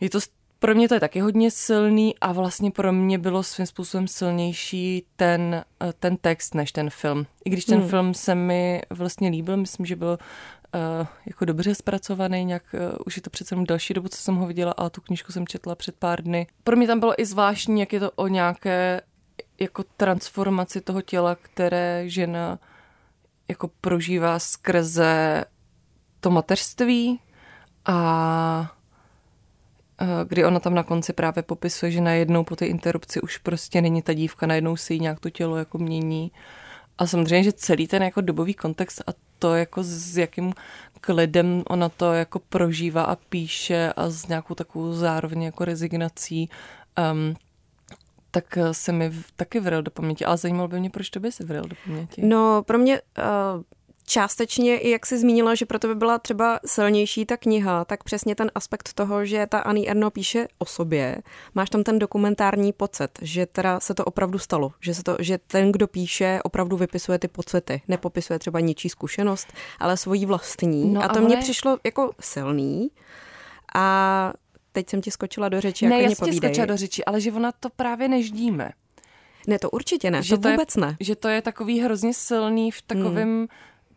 je 0.00 0.10
to 0.10 0.20
pro 0.58 0.74
mě 0.74 0.88
to 0.88 0.94
je 0.94 1.00
taky 1.00 1.20
hodně 1.20 1.50
silný 1.50 2.18
a 2.20 2.32
vlastně 2.32 2.70
pro 2.70 2.92
mě 2.92 3.18
bylo 3.18 3.42
svým 3.42 3.66
způsobem 3.66 4.08
silnější 4.08 5.06
ten, 5.16 5.64
eh, 5.82 5.92
ten 5.98 6.16
text 6.16 6.54
než 6.54 6.72
ten 6.72 6.90
film. 6.90 7.26
I 7.44 7.50
když 7.50 7.64
ten 7.64 7.80
hmm. 7.80 7.88
film 7.88 8.14
se 8.14 8.34
mi 8.34 8.82
vlastně 8.90 9.28
líbil, 9.28 9.56
myslím, 9.56 9.86
že 9.86 9.96
byl 9.96 10.18
uh, 10.74 11.06
jako 11.26 11.44
dobře 11.44 11.74
zpracovaný, 11.74 12.44
nějak 12.44 12.62
uh, 12.74 12.98
už 13.06 13.16
je 13.16 13.22
to 13.22 13.30
přece 13.30 13.56
další 13.68 13.94
dobu, 13.94 14.08
co 14.08 14.16
jsem 14.16 14.34
ho 14.34 14.46
viděla, 14.46 14.74
ale 14.76 14.90
tu 14.90 15.00
knížku 15.00 15.32
jsem 15.32 15.46
četla 15.46 15.74
před 15.74 15.94
pár 15.96 16.22
dny. 16.22 16.46
Pro 16.64 16.76
mě 16.76 16.86
tam 16.86 17.00
bylo 17.00 17.20
i 17.20 17.26
zvláštní, 17.26 17.80
jak 17.80 17.92
je 17.92 18.00
to 18.00 18.10
o 18.10 18.28
nějaké 18.28 19.00
jako 19.60 19.84
transformaci 19.96 20.80
toho 20.80 21.02
těla, 21.02 21.34
které 21.34 22.02
žena 22.06 22.58
jako 23.48 23.70
prožívá 23.80 24.38
skrze 24.38 25.44
to 26.20 26.30
mateřství 26.30 27.20
a 27.84 28.72
kdy 30.28 30.44
ona 30.44 30.60
tam 30.60 30.74
na 30.74 30.82
konci 30.82 31.12
právě 31.12 31.42
popisuje, 31.42 31.92
že 31.92 32.00
najednou 32.00 32.44
po 32.44 32.56
té 32.56 32.66
interrupci 32.66 33.20
už 33.20 33.38
prostě 33.38 33.82
není 33.82 34.02
ta 34.02 34.12
dívka, 34.12 34.46
najednou 34.46 34.76
si 34.76 34.94
jí 34.94 35.00
nějak 35.00 35.20
to 35.20 35.30
tělo 35.30 35.56
jako 35.56 35.78
mění. 35.78 36.32
A 36.98 37.06
samozřejmě, 37.06 37.44
že 37.44 37.52
celý 37.52 37.86
ten 37.86 38.02
jako 38.02 38.20
dobový 38.20 38.54
kontext 38.54 39.02
a 39.06 39.12
to 39.38 39.54
jako 39.54 39.82
s 39.82 40.16
jakým 40.16 40.52
klidem 41.00 41.62
ona 41.68 41.88
to 41.88 42.12
jako 42.12 42.38
prožívá 42.38 43.02
a 43.02 43.16
píše 43.16 43.92
a 43.96 44.10
s 44.10 44.28
nějakou 44.28 44.54
takovou 44.54 44.92
zároveň 44.92 45.42
jako 45.42 45.64
rezignací 45.64 46.50
um, 47.12 47.36
tak 48.30 48.56
eh, 48.56 48.74
se 48.74 48.92
mi 48.92 49.12
taky 49.36 49.60
vril 49.60 49.82
do 49.82 49.90
paměti. 49.90 50.24
Ale 50.24 50.36
zajímalo 50.36 50.68
by 50.68 50.80
mě, 50.80 50.90
proč 50.90 51.10
to 51.10 51.20
by 51.20 51.32
se 51.32 51.44
vril 51.44 51.62
do 51.62 51.76
paměti. 51.84 52.22
No, 52.26 52.62
pro 52.62 52.78
mě 52.78 53.00
uh, 53.18 53.62
částečně, 54.08 54.78
i 54.78 54.90
jak 54.90 55.06
jsi 55.06 55.18
zmínila, 55.18 55.54
že 55.54 55.66
pro 55.66 55.78
to 55.78 55.88
by 55.88 55.94
byla 55.94 56.18
třeba 56.18 56.60
silnější 56.66 57.26
ta 57.26 57.36
kniha, 57.36 57.84
tak 57.84 58.04
přesně 58.04 58.34
ten 58.34 58.50
aspekt 58.54 58.92
toho, 58.92 59.24
že 59.24 59.46
ta 59.46 59.58
Annie 59.58 59.90
Erno 59.90 60.10
píše 60.10 60.48
o 60.58 60.64
sobě, 60.64 61.16
máš 61.54 61.70
tam 61.70 61.84
ten 61.84 61.98
dokumentární 61.98 62.72
pocit, 62.72 63.10
že 63.22 63.46
teda 63.46 63.80
se 63.80 63.94
to 63.94 64.04
opravdu 64.04 64.38
stalo, 64.38 64.72
že, 64.80 64.94
se 64.94 65.02
to, 65.02 65.16
že 65.18 65.38
ten, 65.38 65.72
kdo 65.72 65.86
píše, 65.86 66.40
opravdu 66.44 66.76
vypisuje 66.76 67.18
ty 67.18 67.28
pocity, 67.28 67.82
nepopisuje 67.88 68.38
třeba 68.38 68.60
ničí 68.60 68.88
zkušenost, 68.88 69.52
ale 69.78 69.96
svoji 69.96 70.26
vlastní. 70.26 70.92
No, 70.92 71.04
a 71.04 71.08
to 71.08 71.18
ale... 71.18 71.26
mně 71.26 71.36
přišlo 71.36 71.78
jako 71.84 72.10
silný. 72.20 72.90
A 73.74 74.32
teď 74.72 74.90
jsem 74.90 75.00
ti 75.00 75.10
skočila 75.10 75.48
do 75.48 75.60
řeči. 75.60 75.86
Ne, 75.86 76.02
já 76.02 76.10
jsem 76.10 76.28
ti 76.28 76.36
skočila 76.36 76.66
do 76.66 76.76
řeči, 76.76 77.04
ale 77.04 77.20
že 77.20 77.32
ona 77.32 77.52
to 77.52 77.68
právě 77.70 78.08
neždíme. 78.08 78.70
Ne, 79.46 79.58
to 79.58 79.70
určitě 79.70 80.10
ne, 80.10 80.22
že 80.22 80.36
to, 80.36 80.42
to 80.42 80.50
vůbec 80.50 80.76
je, 80.76 80.80
ne. 80.80 80.96
Že 81.00 81.16
to 81.16 81.28
je 81.28 81.42
takový 81.42 81.80
hrozně 81.80 82.14
silný 82.14 82.70
v 82.70 82.82
takovém 82.82 83.28
hmm. 83.28 83.48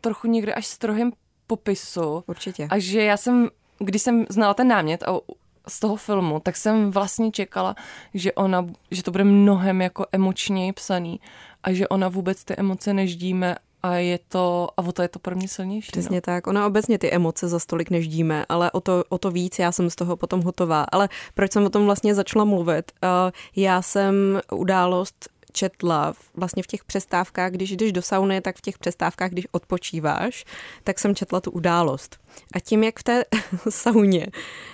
Trochu 0.02 0.28
někde 0.28 0.54
až 0.54 0.68
strohém 0.68 1.12
popisu. 1.48 2.24
Určitě. 2.28 2.68
A 2.70 2.80
že 2.80 3.04
já 3.04 3.18
jsem, 3.18 3.50
když 3.80 4.02
jsem 4.02 4.26
znala 4.30 4.54
ten 4.54 4.68
námět 4.68 5.04
a 5.04 5.20
z 5.68 5.80
toho 5.80 5.96
filmu, 5.96 6.40
tak 6.40 6.58
jsem 6.58 6.92
vlastně 6.92 7.32
čekala, 7.32 7.76
že 8.14 8.34
ona, 8.34 8.68
že 8.92 9.04
to 9.04 9.12
bude 9.12 9.24
mnohem 9.24 9.82
jako 9.82 10.06
emočněji 10.12 10.74
psaný 10.74 11.20
a 11.64 11.74
že 11.74 11.88
ona 11.88 12.08
vůbec 12.08 12.44
ty 12.44 12.54
emoce 12.58 12.94
neždíme 12.94 13.56
a 13.84 13.96
je 13.96 14.20
to, 14.28 14.70
a 14.78 14.82
o 14.82 14.92
to 14.92 15.02
je 15.02 15.08
to 15.08 15.20
pro 15.20 15.36
mě 15.36 15.48
silnější. 15.48 15.92
Přesně 15.92 16.18
no. 16.18 16.22
tak. 16.22 16.48
Ona 16.48 16.68
obecně 16.68 16.98
ty 16.98 17.12
emoce 17.12 17.48
za 17.48 17.60
stolik 17.60 17.90
neždíme, 17.90 18.46
ale 18.50 18.72
o 18.72 18.82
to, 18.82 19.04
o 19.10 19.18
to 19.18 19.32
víc 19.32 19.60
já 19.60 19.72
jsem 19.72 19.90
z 19.90 19.96
toho 19.96 20.18
potom 20.18 20.42
hotová. 20.42 20.84
Ale 20.92 21.10
proč 21.34 21.52
jsem 21.52 21.66
o 21.66 21.70
tom 21.70 21.86
vlastně 21.86 22.16
začala 22.16 22.46
mluvit? 22.46 22.92
Uh, 23.04 23.32
já 23.56 23.82
jsem 23.82 24.42
událost 24.52 25.30
četla 25.52 26.14
vlastně 26.36 26.64
v 26.64 26.68
těch 26.68 26.84
přestávkách, 26.84 27.52
když 27.52 27.72
jdeš 27.72 27.92
do 27.92 28.02
sauny, 28.02 28.42
tak 28.42 28.58
v 28.58 28.62
těch 28.62 28.78
přestávkách, 28.78 29.32
když 29.32 29.48
odpočíváš, 29.52 30.46
tak 30.84 31.00
jsem 31.00 31.16
četla 31.16 31.42
tu 31.42 31.52
událost. 31.52 32.20
A 32.54 32.60
tím, 32.60 32.84
jak 32.84 33.00
v 33.00 33.04
té 33.04 33.24
sauně 33.70 34.28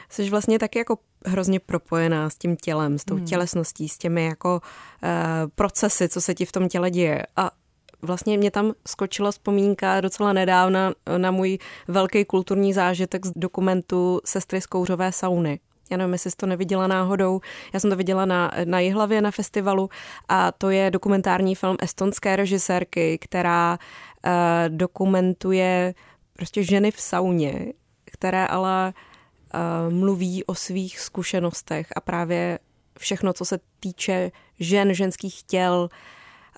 jsi 0.10 0.30
vlastně 0.30 0.60
taky 0.60 0.80
jako 0.80 0.98
hrozně 1.26 1.60
propojená 1.60 2.30
s 2.30 2.36
tím 2.36 2.56
tělem, 2.56 2.98
s 2.98 3.06
tou 3.06 3.16
hmm. 3.16 3.26
tělesností, 3.26 3.90
s 3.90 3.98
těmi 3.98 4.26
jako 4.26 4.62
uh, 5.04 5.10
procesy, 5.56 6.10
co 6.10 6.22
se 6.22 6.36
ti 6.36 6.46
v 6.46 6.52
tom 6.52 6.70
těle 6.70 6.92
děje. 6.92 7.24
A 7.36 7.52
Vlastně 8.02 8.38
mě 8.38 8.52
tam 8.52 8.74
skočila 8.88 9.32
vzpomínka 9.32 10.02
docela 10.02 10.34
nedávna 10.34 10.94
na 11.18 11.32
můj 11.32 11.58
velký 11.88 12.26
kulturní 12.26 12.74
zážitek 12.74 13.26
z 13.26 13.32
dokumentu 13.36 14.22
Sestry 14.26 14.62
z 14.62 14.66
kouřové 14.66 15.12
sauny. 15.12 15.60
Já 15.92 15.98
nevím, 15.98 16.14
jestli 16.14 16.32
jsi 16.32 16.38
to 16.38 16.46
neviděla 16.46 16.88
náhodou. 16.88 17.42
Já 17.74 17.80
jsem 17.80 17.90
to 17.90 17.96
viděla 17.96 18.26
na, 18.26 18.52
na 18.66 18.80
Jihlavě 18.80 19.22
na 19.22 19.32
festivalu 19.32 19.90
a 20.30 20.52
to 20.52 20.70
je 20.70 20.92
dokumentární 20.92 21.56
film 21.56 21.78
estonské 21.80 22.36
režisérky, 22.36 23.18
která 23.18 23.78
uh, 24.26 24.32
dokumentuje 24.68 25.94
prostě 26.34 26.64
ženy 26.64 26.92
v 26.92 27.02
sauně, 27.02 27.74
které 28.06 28.48
ale 28.48 28.94
uh, 28.94 29.94
mluví 29.94 30.44
o 30.46 30.56
svých 30.56 31.00
zkušenostech 31.00 31.88
a 31.96 32.02
právě 32.02 32.60
všechno, 33.00 33.34
co 33.34 33.46
se 33.46 33.60
týče 33.80 34.32
žen, 34.60 34.94
ženských 34.94 35.44
těl, 35.44 35.90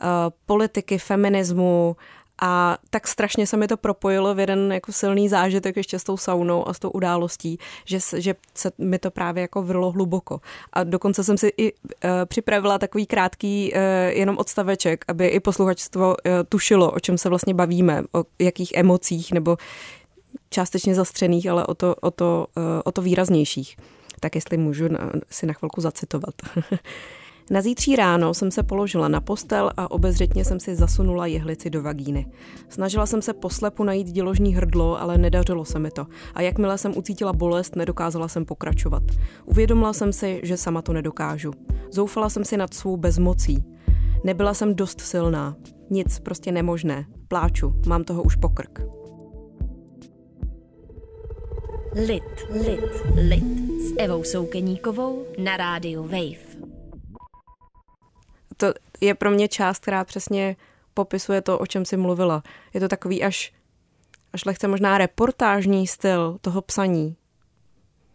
Eh, 0.02 0.32
politiky, 0.46 0.98
feminismu 0.98 1.96
a 2.42 2.78
tak 2.90 3.08
strašně 3.08 3.48
se 3.48 3.58
mi 3.58 3.68
to 3.68 3.78
propojilo 3.78 4.36
v 4.36 4.40
jeden 4.40 4.72
jako 4.74 4.92
silný 4.92 5.30
zážitek 5.30 5.78
ještě 5.78 6.00
s 6.00 6.04
tou 6.04 6.18
saunou 6.18 6.68
a 6.68 6.74
s 6.74 6.80
tou 6.80 6.90
událostí, 6.90 7.60
že, 7.86 8.00
že 8.18 8.36
se 8.56 8.72
mi 8.78 9.00
to 9.00 9.12
právě 9.12 9.42
jako 9.42 9.62
vrlo 9.64 9.92
hluboko. 9.92 10.42
A 10.74 10.84
dokonce 10.84 11.24
jsem 11.24 11.38
si 11.38 11.52
i 11.58 11.74
uh, 11.74 11.80
připravila 12.26 12.78
takový 12.78 13.06
krátký 13.06 13.74
uh, 13.74 13.80
jenom 14.18 14.38
odstaveček, 14.38 15.06
aby 15.08 15.28
i 15.28 15.40
posluchačstvo 15.40 16.08
uh, 16.08 16.32
tušilo, 16.50 16.92
o 16.92 17.00
čem 17.00 17.18
se 17.18 17.30
vlastně 17.30 17.54
bavíme, 17.54 18.04
o 18.14 18.24
jakých 18.40 18.72
emocích 18.76 19.32
nebo 19.32 19.58
částečně 20.50 20.96
zastřených, 20.96 21.50
ale 21.50 21.66
o 21.66 21.74
to, 21.74 21.96
o 22.02 22.12
to, 22.12 22.48
uh, 22.58 22.64
o 22.84 22.92
to 22.92 23.02
výraznějších. 23.02 23.78
Tak 24.20 24.36
jestli 24.36 24.58
můžu 24.58 24.88
na, 24.88 25.12
si 25.30 25.46
na 25.46 25.54
chvilku 25.54 25.82
zacitovat. 25.82 26.34
Na 27.50 27.62
zítří 27.62 27.96
ráno 27.96 28.34
jsem 28.34 28.52
se 28.52 28.64
položila 28.64 29.08
na 29.08 29.22
postel 29.22 29.72
a 29.78 29.92
obezřetně 29.92 30.46
jsem 30.46 30.60
si 30.60 30.76
zasunula 30.76 31.26
jehlici 31.26 31.70
do 31.70 31.82
vagíny. 31.82 32.32
Snažila 32.70 33.06
jsem 33.06 33.22
se 33.22 33.34
poslepu 33.34 33.84
najít 33.84 34.08
děložní 34.08 34.56
hrdlo, 34.56 35.02
ale 35.02 35.18
nedařilo 35.18 35.66
se 35.66 35.80
mi 35.80 35.92
to. 35.92 36.08
A 36.34 36.42
jakmile 36.42 36.78
jsem 36.78 36.98
ucítila 36.98 37.34
bolest, 37.34 37.76
nedokázala 37.76 38.28
jsem 38.28 38.46
pokračovat. 38.46 39.04
Uvědomila 39.46 39.94
jsem 39.94 40.14
si, 40.14 40.40
že 40.44 40.58
sama 40.58 40.82
to 40.82 40.94
nedokážu. 40.94 41.52
Zoufala 41.92 42.30
jsem 42.30 42.46
si 42.46 42.58
nad 42.58 42.74
svou 42.74 42.98
bezmocí. 42.98 43.64
Nebyla 44.24 44.54
jsem 44.54 44.76
dost 44.76 45.02
silná. 45.02 45.56
Nic, 45.90 46.20
prostě 46.20 46.52
nemožné. 46.52 47.06
Pláču, 47.28 47.74
mám 47.88 48.04
toho 48.04 48.24
už 48.24 48.36
pokrk. 48.36 48.82
Lit, 52.08 52.24
lit, 52.50 53.04
lit 53.30 53.82
s 53.82 53.94
Evou 53.98 54.24
Soukeníkovou 54.24 55.24
na 55.44 55.58
rádiu 55.58 56.04
Wave 56.04 56.49
to 58.60 58.74
je 59.02 59.16
pro 59.16 59.32
mě 59.32 59.48
část, 59.48 59.80
která 59.80 60.04
přesně 60.04 60.56
popisuje 60.94 61.42
to, 61.42 61.60
o 61.60 61.66
čem 61.66 61.86
jsi 61.86 61.98
mluvila. 61.98 62.44
Je 62.74 62.80
to 62.80 62.88
takový 62.88 63.24
až, 63.24 63.54
až 64.34 64.46
lehce 64.46 64.68
možná 64.68 64.98
reportážní 64.98 65.88
styl 65.88 66.38
toho 66.42 66.62
psaní. 66.62 67.16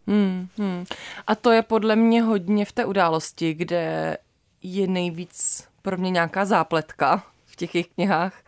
Hmm, 0.06 0.48
hmm. 0.58 0.84
A 1.26 1.34
to 1.34 1.50
je 1.50 1.62
podle 1.62 1.96
mě 1.96 2.22
hodně 2.22 2.64
v 2.64 2.72
té 2.72 2.84
události, 2.84 3.54
kde 3.54 4.16
je 4.62 4.86
nejvíc 4.86 5.64
pro 5.82 5.96
mě 5.96 6.10
nějaká 6.10 6.44
zápletka 6.44 7.24
v 7.46 7.56
těch 7.56 7.74
jejich 7.74 7.88
knihách. 7.88 8.42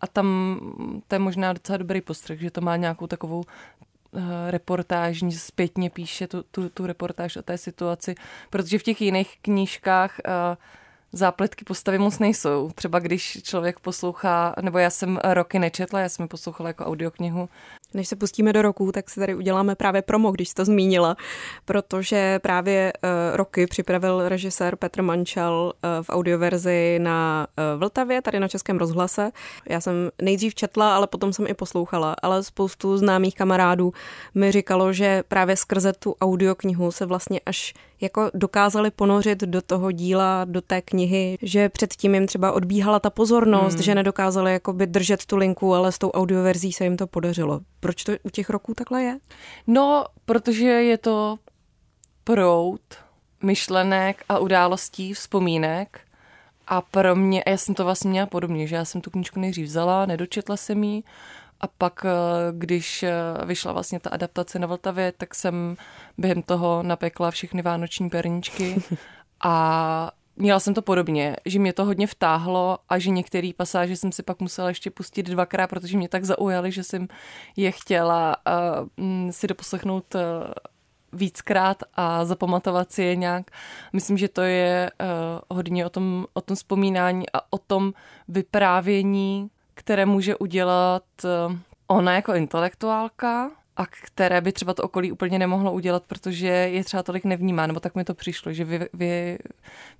A 0.00 0.06
tam 0.06 0.58
to 1.08 1.14
je 1.14 1.18
možná 1.18 1.52
docela 1.52 1.76
dobrý 1.76 2.00
postřeh, 2.00 2.40
že 2.40 2.50
to 2.50 2.60
má 2.60 2.76
nějakou 2.76 3.06
takovou 3.06 3.44
Eh, 3.82 3.85
reportážní, 4.50 5.32
zpětně 5.32 5.90
píše 5.90 6.26
tu, 6.26 6.42
tu, 6.42 6.68
tu 6.68 6.86
reportáž 6.86 7.36
o 7.36 7.42
té 7.42 7.58
situaci, 7.58 8.14
protože 8.50 8.78
v 8.78 8.82
těch 8.82 9.00
jiných 9.00 9.38
knížkách 9.42 10.20
uh, 10.26 10.32
zápletky 11.12 11.64
postavy 11.64 11.98
moc 11.98 12.18
nejsou. 12.18 12.70
Třeba 12.74 12.98
když 12.98 13.38
člověk 13.42 13.80
poslouchá, 13.80 14.54
nebo 14.60 14.78
já 14.78 14.90
jsem 14.90 15.18
roky 15.24 15.58
nečetla, 15.58 16.00
já 16.00 16.08
jsem 16.08 16.28
poslouchala 16.28 16.68
jako 16.68 16.84
audioknihu, 16.84 17.48
než 17.94 18.08
se 18.08 18.16
pustíme 18.16 18.52
do 18.52 18.62
roku, 18.62 18.92
tak 18.92 19.10
si 19.10 19.20
tady 19.20 19.34
uděláme 19.34 19.74
právě 19.74 20.02
promo, 20.02 20.30
když 20.30 20.48
jsi 20.48 20.54
to 20.54 20.64
zmínila, 20.64 21.16
protože 21.64 22.38
právě 22.38 22.92
uh, 22.92 23.36
roky 23.36 23.66
připravil 23.66 24.28
režisér 24.28 24.76
Petr 24.76 25.02
Mančal 25.02 25.72
uh, 25.74 26.04
v 26.04 26.10
audioverzi 26.10 26.98
na 27.02 27.46
uh, 27.74 27.80
Vltavě, 27.80 28.22
tady 28.22 28.40
na 28.40 28.48
Českém 28.48 28.78
rozhlase. 28.78 29.30
Já 29.68 29.80
jsem 29.80 29.94
nejdřív 30.22 30.54
četla, 30.54 30.96
ale 30.96 31.06
potom 31.06 31.32
jsem 31.32 31.46
i 31.46 31.54
poslouchala, 31.54 32.16
ale 32.22 32.42
spoustu 32.42 32.96
známých 32.96 33.34
kamarádů 33.34 33.92
mi 34.34 34.52
říkalo, 34.52 34.92
že 34.92 35.22
právě 35.28 35.56
skrze 35.56 35.92
tu 35.92 36.14
audioknihu 36.20 36.92
se 36.92 37.06
vlastně 37.06 37.40
až 37.46 37.74
jako 38.00 38.30
dokázali 38.34 38.90
ponořit 38.90 39.40
do 39.40 39.62
toho 39.62 39.92
díla, 39.92 40.44
do 40.44 40.60
té 40.60 40.82
knihy, 40.82 41.38
že 41.42 41.68
předtím 41.68 42.14
jim 42.14 42.26
třeba 42.26 42.52
odbíhala 42.52 43.00
ta 43.00 43.10
pozornost, 43.10 43.74
hmm. 43.74 43.82
že 43.82 43.94
nedokázali 43.94 44.52
jakoby 44.52 44.86
držet 44.86 45.26
tu 45.26 45.36
linku, 45.36 45.74
ale 45.74 45.92
s 45.92 45.98
tou 45.98 46.10
audioverzí 46.10 46.72
se 46.72 46.84
jim 46.84 46.96
to 46.96 47.06
podařilo. 47.06 47.60
Proč 47.80 48.04
to 48.04 48.12
u 48.22 48.30
těch 48.30 48.50
roků 48.50 48.74
takhle 48.74 49.02
je? 49.02 49.18
No, 49.66 50.04
protože 50.24 50.66
je 50.66 50.98
to 50.98 51.38
prout 52.24 52.80
myšlenek 53.42 54.24
a 54.28 54.38
událostí, 54.38 55.12
vzpomínek. 55.12 56.00
A 56.68 56.80
pro 56.80 57.16
mě, 57.16 57.44
a 57.44 57.50
já 57.50 57.56
jsem 57.56 57.74
to 57.74 57.84
vlastně 57.84 58.10
měla 58.10 58.26
podobně, 58.26 58.66
že 58.66 58.76
já 58.76 58.84
jsem 58.84 59.00
tu 59.00 59.10
knížku 59.10 59.40
nejdřív 59.40 59.66
vzala, 59.66 60.06
nedočetla 60.06 60.56
jsem 60.56 60.84
ji 60.84 61.02
a 61.60 61.66
pak, 61.66 62.04
eh, 62.04 62.10
když 62.52 63.02
eh, 63.02 63.12
vyšla 63.44 63.72
vlastně 63.72 64.00
ta 64.00 64.10
adaptace 64.10 64.58
na 64.58 64.66
Vltavě, 64.66 65.12
tak 65.12 65.34
jsem 65.34 65.76
během 66.18 66.42
toho 66.42 66.82
napekla 66.82 67.30
všechny 67.30 67.62
vánoční 67.62 68.10
perničky 68.10 68.76
a 69.44 70.10
měla 70.36 70.60
jsem 70.60 70.74
to 70.74 70.82
podobně, 70.82 71.36
že 71.44 71.58
mě 71.58 71.72
to 71.72 71.84
hodně 71.84 72.06
vtáhlo 72.06 72.78
a 72.88 72.98
že 72.98 73.10
některé 73.10 73.50
pasáže 73.56 73.96
jsem 73.96 74.12
si 74.12 74.22
pak 74.22 74.40
musela 74.40 74.68
ještě 74.68 74.90
pustit 74.90 75.26
dvakrát, 75.26 75.66
protože 75.66 75.96
mě 75.96 76.08
tak 76.08 76.24
zaujaly, 76.24 76.72
že 76.72 76.84
jsem 76.84 77.08
je 77.56 77.70
chtěla 77.72 78.36
uh, 78.98 79.30
si 79.30 79.46
doposlechnout 79.46 80.14
uh, 80.14 80.20
víckrát 81.12 81.82
a 81.94 82.24
zapamatovat 82.24 82.92
si 82.92 83.02
je 83.02 83.16
nějak. 83.16 83.50
Myslím, 83.92 84.18
že 84.18 84.28
to 84.28 84.42
je 84.42 84.90
uh, 85.00 85.56
hodně 85.56 85.86
o 85.86 85.90
tom, 85.90 86.26
o 86.32 86.40
tom 86.40 86.56
vzpomínání 86.56 87.24
a 87.32 87.52
o 87.52 87.58
tom 87.58 87.92
vyprávění, 88.28 89.50
které 89.76 90.06
může 90.06 90.36
udělat 90.36 91.04
uh, 91.24 91.56
ona 91.86 92.14
jako 92.14 92.34
intelektuálka, 92.34 93.50
a 93.76 93.86
které 93.86 94.40
by 94.40 94.52
třeba 94.52 94.74
to 94.74 94.82
okolí 94.82 95.12
úplně 95.12 95.38
nemohlo 95.38 95.72
udělat, 95.72 96.02
protože 96.06 96.46
je 96.46 96.84
třeba 96.84 97.02
tolik 97.02 97.24
nevnímá, 97.24 97.66
nebo 97.66 97.80
tak 97.80 97.94
mi 97.94 98.04
to 98.04 98.14
přišlo, 98.14 98.52
že 98.52 98.64
vy, 98.64 98.88
vy, 98.92 99.38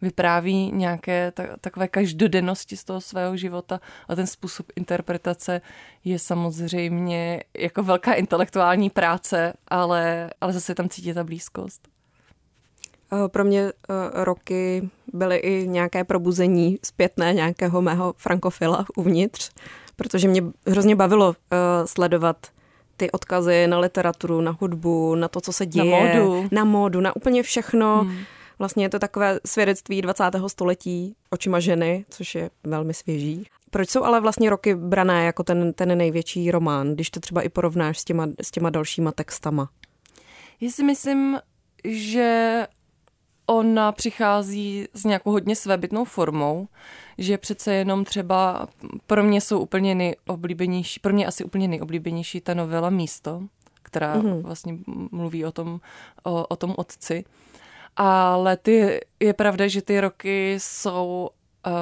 vypráví 0.02 0.73
nějaké 0.73 1.33
ta, 1.33 1.45
takové 1.61 1.88
každodennosti 1.88 2.76
z 2.76 2.85
toho 2.85 3.00
svého 3.00 3.37
života 3.37 3.80
a 4.09 4.14
ten 4.14 4.26
způsob 4.26 4.66
interpretace 4.76 5.61
je 6.04 6.18
samozřejmě 6.18 7.42
jako 7.59 7.83
velká 7.83 8.12
intelektuální 8.12 8.90
práce, 8.90 9.52
ale, 9.68 10.30
ale 10.40 10.52
zase 10.52 10.75
tam 10.75 10.88
cítí 10.88 11.14
ta 11.14 11.25
blízkost. 11.25 11.95
Eh, 13.12 13.28
pro 13.28 13.44
mě 13.44 13.64
uh, 13.64 13.70
roky 14.25 14.88
byly 15.12 15.36
i 15.36 15.68
nějaké 15.68 16.04
probuzení 16.04 16.78
zpětné 16.82 17.32
nějakého 17.32 17.82
mého 17.82 18.14
frankofila 18.16 18.86
uvnitř, 18.96 19.50
protože 19.96 20.28
mě 20.28 20.42
hrozně 20.66 20.96
bavilo 20.96 21.28
uh, 21.28 21.34
sledovat 21.84 22.46
ty 22.96 23.10
odkazy 23.10 23.66
na 23.66 23.78
literaturu, 23.78 24.40
na 24.40 24.56
hudbu, 24.60 25.14
na 25.14 25.28
to, 25.28 25.40
co 25.40 25.52
se 25.52 25.66
děje. 25.66 26.14
Na 26.14 26.20
módu. 26.20 26.48
Na 26.52 26.64
módu, 26.64 27.00
na 27.00 27.16
úplně 27.16 27.42
všechno. 27.42 28.04
Hmm. 28.04 28.18
Vlastně 28.58 28.84
je 28.84 28.88
to 28.88 28.98
takové 28.98 29.40
svědectví 29.46 30.02
20. 30.02 30.25
století 30.46 31.14
očima 31.30 31.60
ženy, 31.60 32.04
což 32.10 32.34
je 32.34 32.50
velmi 32.64 32.94
svěží. 32.94 33.46
Proč 33.70 33.90
jsou 33.90 34.04
ale 34.04 34.20
vlastně 34.20 34.50
roky 34.50 34.75
brané 34.75 35.25
jako 35.25 35.42
ten, 35.42 35.72
ten 35.72 35.98
největší 35.98 36.50
román, 36.50 36.94
když 36.94 37.10
to 37.10 37.20
třeba 37.20 37.42
i 37.42 37.48
porovnáš 37.48 37.98
s 37.98 38.04
těma, 38.04 38.28
s 38.42 38.50
těma 38.50 38.70
dalšíma 38.70 39.12
textama? 39.12 39.68
Já 40.60 40.70
si 40.70 40.84
myslím, 40.84 41.38
že 41.84 42.66
ona 43.46 43.92
přichází 43.92 44.88
s 44.94 45.04
nějakou 45.04 45.30
hodně 45.30 45.56
svébytnou 45.56 46.04
formou, 46.04 46.68
že 47.18 47.38
přece 47.38 47.74
jenom 47.74 48.04
třeba 48.04 48.68
pro 49.06 49.22
mě 49.22 49.40
jsou 49.40 49.60
úplně 49.60 49.94
nejoblíbenější, 49.94 51.00
pro 51.00 51.12
mě 51.12 51.26
asi 51.26 51.44
úplně 51.44 51.68
nejoblíbenější 51.68 52.40
ta 52.40 52.54
novela 52.54 52.90
Místo, 52.90 53.42
která 53.82 54.16
mm-hmm. 54.16 54.42
vlastně 54.42 54.78
mluví 55.10 55.44
o 55.44 55.52
tom, 55.52 55.80
o, 56.24 56.46
o 56.46 56.56
tom 56.56 56.74
otci. 56.76 57.24
Ale 57.96 58.56
ty, 58.56 59.00
je 59.20 59.34
pravda, 59.34 59.68
že 59.68 59.82
ty 59.82 60.00
roky 60.00 60.54
jsou 60.58 61.30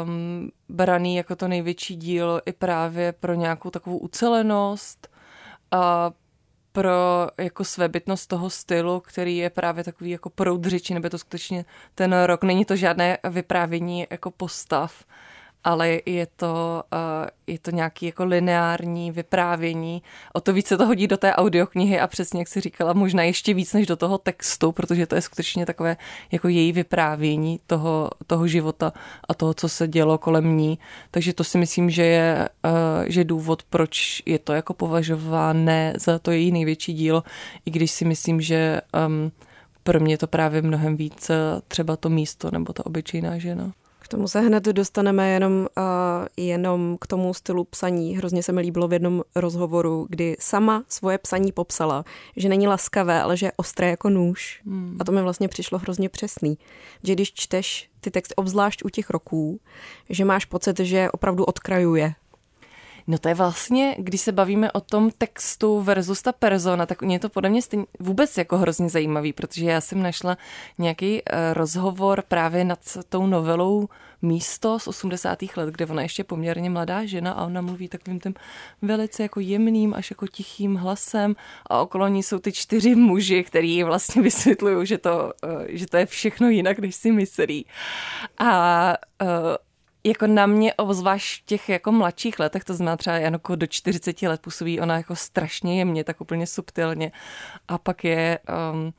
um, 0.04 0.50
braný 0.68 1.16
jako 1.16 1.37
to 1.37 1.48
největší 1.48 1.96
díl 1.96 2.40
i 2.46 2.53
právě 2.53 3.12
pro 3.12 3.35
nějakou 3.35 3.70
takovou 3.70 3.98
ucelenost, 3.98 5.09
a 5.70 6.12
pro 6.75 7.29
jako 7.39 7.65
svébytnost 7.65 8.29
toho 8.29 8.51
stylu, 8.51 9.01
který 9.01 9.37
je 9.37 9.51
právě 9.51 9.85
takový 9.85 10.11
jako 10.11 10.31
proud 10.31 10.65
řeči, 10.65 10.95
nebo 10.95 11.11
to 11.11 11.19
skutečně 11.19 11.65
ten 11.95 12.23
rok. 12.23 12.45
Není 12.45 12.65
to 12.65 12.77
žádné 12.77 13.19
vyprávění 13.31 14.07
jako 14.11 14.31
postav, 14.31 15.05
ale 15.64 16.00
je 16.07 16.27
to, 16.37 16.83
uh, 16.92 17.29
je 17.46 17.59
to 17.59 17.70
nějaký 17.70 18.07
jako 18.07 18.24
lineární 18.24 19.11
vyprávění. 19.11 20.03
O 20.33 20.40
to 20.40 20.53
více 20.53 20.77
to 20.77 20.87
hodí 20.87 21.07
do 21.07 21.16
té 21.16 21.35
audioknihy 21.35 22.00
a 22.00 22.07
přesně, 22.07 22.40
jak 22.40 22.48
si 22.48 22.61
říkala, 22.61 22.92
možná 22.92 23.22
ještě 23.22 23.55
víc 23.55 23.72
než 23.72 23.87
do 23.87 23.96
toho 23.96 24.18
textu, 24.18 24.72
protože 24.72 25.07
to 25.07 25.14
je 25.14 25.20
skutečně 25.20 25.66
takové 25.66 25.96
jako 26.33 26.48
její 26.48 26.72
vyprávění 26.72 27.61
toho, 27.66 28.11
toho 28.27 28.46
života 28.46 28.92
a 29.29 29.35
toho, 29.35 29.55
co 29.55 29.68
se 29.68 29.88
dělo 29.88 30.18
kolem 30.18 30.57
ní. 30.57 30.79
Takže 31.11 31.33
to 31.33 31.44
si 31.44 31.59
myslím, 31.59 31.90
že 31.90 32.03
je, 32.05 32.48
uh, 32.64 32.70
že 33.07 33.24
důvod, 33.24 33.62
proč 33.62 34.22
je 34.27 34.38
to 34.38 34.53
jako 34.53 34.74
považované 34.74 35.94
za 35.96 36.18
to 36.18 36.31
její 36.31 36.53
největší 36.53 36.92
dílo, 36.94 37.22
i 37.66 37.70
když 37.70 37.90
si 37.90 38.05
myslím, 38.05 38.40
že 38.40 38.81
um, 39.07 39.33
pro 39.83 40.00
mě 40.00 40.18
to 40.18 40.27
právě 40.27 40.62
mnohem 40.62 40.96
víc 40.96 41.31
třeba 41.68 41.96
to 41.96 42.09
místo 42.09 42.50
nebo 42.50 42.72
ta 42.72 42.87
obyčejná 42.87 43.38
žena. 43.38 43.72
K 44.05 44.09
tomu 44.09 44.29
se 44.29 44.40
hned 44.40 44.64
dostaneme 44.64 45.31
jenom, 45.31 45.53
uh, 45.53 45.87
jenom 46.37 46.97
k 47.01 47.07
tomu 47.07 47.35
stylu 47.35 47.64
psaní. 47.64 48.17
Hrozně 48.17 48.43
se 48.43 48.53
mi 48.53 48.61
líbilo 48.61 48.88
v 48.88 48.93
jednom 48.93 49.23
rozhovoru, 49.37 50.07
kdy 50.11 50.37
sama 50.40 50.85
svoje 50.88 51.19
psaní 51.19 51.53
popsala, 51.53 52.05
že 52.37 52.49
není 52.49 52.69
laskavé, 52.69 53.23
ale 53.23 53.37
že 53.37 53.47
je 53.47 53.53
ostré 53.57 53.90
jako 53.90 54.11
nůž. 54.11 54.61
Hmm. 54.67 54.97
A 55.01 55.05
to 55.05 55.12
mi 55.12 55.23
vlastně 55.23 55.49
přišlo 55.49 55.79
hrozně 55.79 56.09
přesný. 56.09 56.59
Že 57.03 57.12
když 57.12 57.33
čteš 57.35 57.90
ty 58.01 58.11
texty, 58.11 58.35
obzvlášť 58.35 58.85
u 58.85 58.88
těch 58.88 59.11
roků, 59.11 59.61
že 60.11 60.25
máš 60.25 60.45
pocit, 60.45 60.81
že 60.81 61.11
opravdu 61.11 61.45
odkrajuje 61.45 62.14
No 63.07 63.19
to 63.19 63.29
je 63.29 63.35
vlastně, 63.35 63.97
když 63.99 64.21
se 64.21 64.33
bavíme 64.33 64.73
o 64.73 64.81
tom 64.81 65.11
textu 65.19 65.81
versus 65.81 66.23
ta 66.23 66.33
persona, 66.33 66.87
tak 66.87 67.03
mě 67.03 67.19
to 67.19 67.29
podle 67.29 67.51
mě 67.51 67.62
stejně, 67.62 67.87
vůbec 68.01 68.38
jako 68.38 68.59
hrozně 68.59 68.88
zajímavý, 68.88 69.33
protože 69.33 69.67
já 69.67 69.81
jsem 69.81 70.03
našla 70.03 70.38
nějaký 70.79 71.12
uh, 71.12 71.38
rozhovor 71.53 72.23
právě 72.29 72.64
nad 72.64 72.79
tou 73.09 73.27
novelou 73.27 73.88
Místo 74.23 74.79
z 74.79 74.88
80. 74.88 75.38
let, 75.57 75.71
kde 75.71 75.87
ona 75.87 76.03
ještě 76.03 76.25
poměrně 76.25 76.71
mladá 76.71 77.05
žena 77.05 77.33
a 77.33 77.45
ona 77.45 77.61
mluví 77.61 77.88
takovým 77.88 78.21
tím 78.21 78.35
velice 78.83 79.23
jako 79.23 79.40
jemným 79.40 79.95
až 79.95 80.11
jako 80.11 80.27
tichým 80.27 80.75
hlasem 80.75 81.37
a 81.71 81.81
okolo 81.81 82.09
ní 82.09 82.23
jsou 82.23 82.38
ty 82.38 82.53
čtyři 82.53 82.95
muži, 82.95 83.45
který 83.45 83.83
vlastně 83.83 84.23
vysvětlují, 84.23 84.87
že 84.87 84.99
to, 84.99 85.33
uh, 85.45 85.62
že 85.69 85.87
to 85.87 85.97
je 85.97 86.07
všechno 86.07 86.49
jinak, 86.49 86.79
než 86.79 86.95
si 86.95 87.12
myslí. 87.12 87.67
A 88.38 88.95
uh, 89.23 89.29
jako 90.05 90.27
na 90.27 90.47
mě, 90.47 90.75
obzvlášť 90.75 91.43
v 91.43 91.47
těch 91.47 91.69
jako 91.69 91.93
mladších 91.93 92.38
letech, 92.38 92.64
to 92.64 92.75
znamená 92.75 92.97
třeba 92.97 93.17
jako 93.17 93.57
do 93.57 93.67
40 93.67 94.23
let 94.23 94.40
působí 94.40 94.81
ona 94.81 94.97
jako 94.97 95.17
strašně 95.17 95.79
jemně, 95.79 96.05
tak 96.05 96.21
úplně 96.21 96.47
subtilně. 96.47 97.12
A 97.69 97.79
pak 97.79 98.05
je, 98.05 98.38
um, 98.73 98.93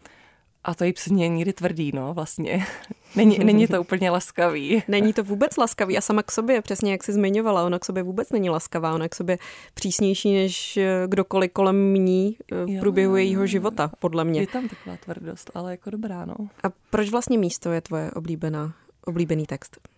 a 0.64 0.76
to 0.76 0.84
jí 0.84 0.94
psaní 0.94 1.30
někdy 1.30 1.54
tvrdý, 1.54 1.92
no, 1.94 2.14
vlastně. 2.14 2.66
Není, 3.16 3.40
není 3.40 3.68
to 3.68 3.82
úplně 3.82 4.10
laskavý. 4.10 4.84
Není 4.88 5.14
to 5.14 5.24
vůbec 5.24 5.58
laskavý 5.58 5.98
a 5.98 6.02
sama 6.02 6.24
k 6.24 6.32
sobě, 6.32 6.62
přesně 6.62 6.92
jak 6.92 7.04
jsi 7.04 7.14
zmiňovala, 7.14 7.64
ona 7.66 7.80
k 7.80 7.86
sobě 7.86 8.04
vůbec 8.04 8.30
není 8.32 8.50
laskavá, 8.50 8.94
ona 8.94 9.10
k 9.10 9.16
sobě 9.16 9.38
přísnější 9.74 10.34
než 10.34 10.78
eh, 10.78 11.04
kdokoliv 11.08 11.52
kolem 11.54 11.94
ní 11.94 12.38
eh, 12.52 12.66
v 12.66 12.80
průběhu 12.80 13.16
jejího 13.16 13.48
života, 13.48 13.92
podle 14.00 14.24
mě. 14.24 14.42
Je 14.42 14.48
tam 14.48 14.68
taková 14.68 14.98
tvrdost, 14.98 15.52
ale 15.54 15.72
jako 15.72 15.90
dobrá, 15.90 16.26
no. 16.26 16.36
A 16.64 16.68
proč 16.90 17.10
vlastně 17.10 17.38
místo 17.38 17.72
je 17.72 17.82
tvoje 17.82 18.12
oblíbená, 18.12 18.74
oblíbený 19.06 19.46
text? 19.46 19.95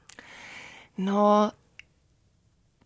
No, 0.97 1.51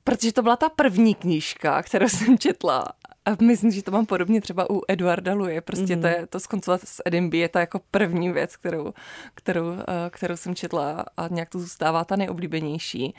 protože 0.03 0.33
to 0.33 0.41
byla 0.41 0.55
ta 0.55 0.69
první 0.69 1.15
knížka, 1.15 1.81
kterou 1.83 2.09
jsem 2.09 2.37
četla. 2.37 2.85
A 3.25 3.43
myslím, 3.43 3.71
že 3.71 3.83
to 3.83 3.91
mám 3.91 4.05
podobně 4.05 4.41
třeba 4.41 4.69
u 4.69 4.81
Eduarda 4.87 5.33
Luje. 5.33 5.61
Prostě 5.61 5.95
mm-hmm. 5.95 6.01
to, 6.01 6.07
je, 6.07 6.27
to 6.27 6.39
skoncovat 6.39 6.81
s 6.83 7.01
Edinby 7.05 7.37
je 7.37 7.49
ta 7.49 7.59
jako 7.59 7.81
první 7.91 8.31
věc, 8.31 8.57
kterou, 8.57 8.93
kterou, 9.35 9.73
eh, 9.73 10.09
kterou 10.09 10.37
jsem 10.37 10.55
četla 10.55 11.05
a 11.17 11.27
nějak 11.27 11.49
to 11.49 11.59
zůstává 11.59 12.03
ta 12.03 12.15
nejoblíbenější. 12.15 13.15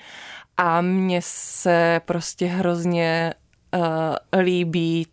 A 0.56 0.80
mně 0.80 1.20
se 1.24 2.00
prostě 2.04 2.46
hrozně 2.46 3.34
uh, 3.74 4.40
líbí 4.40 5.06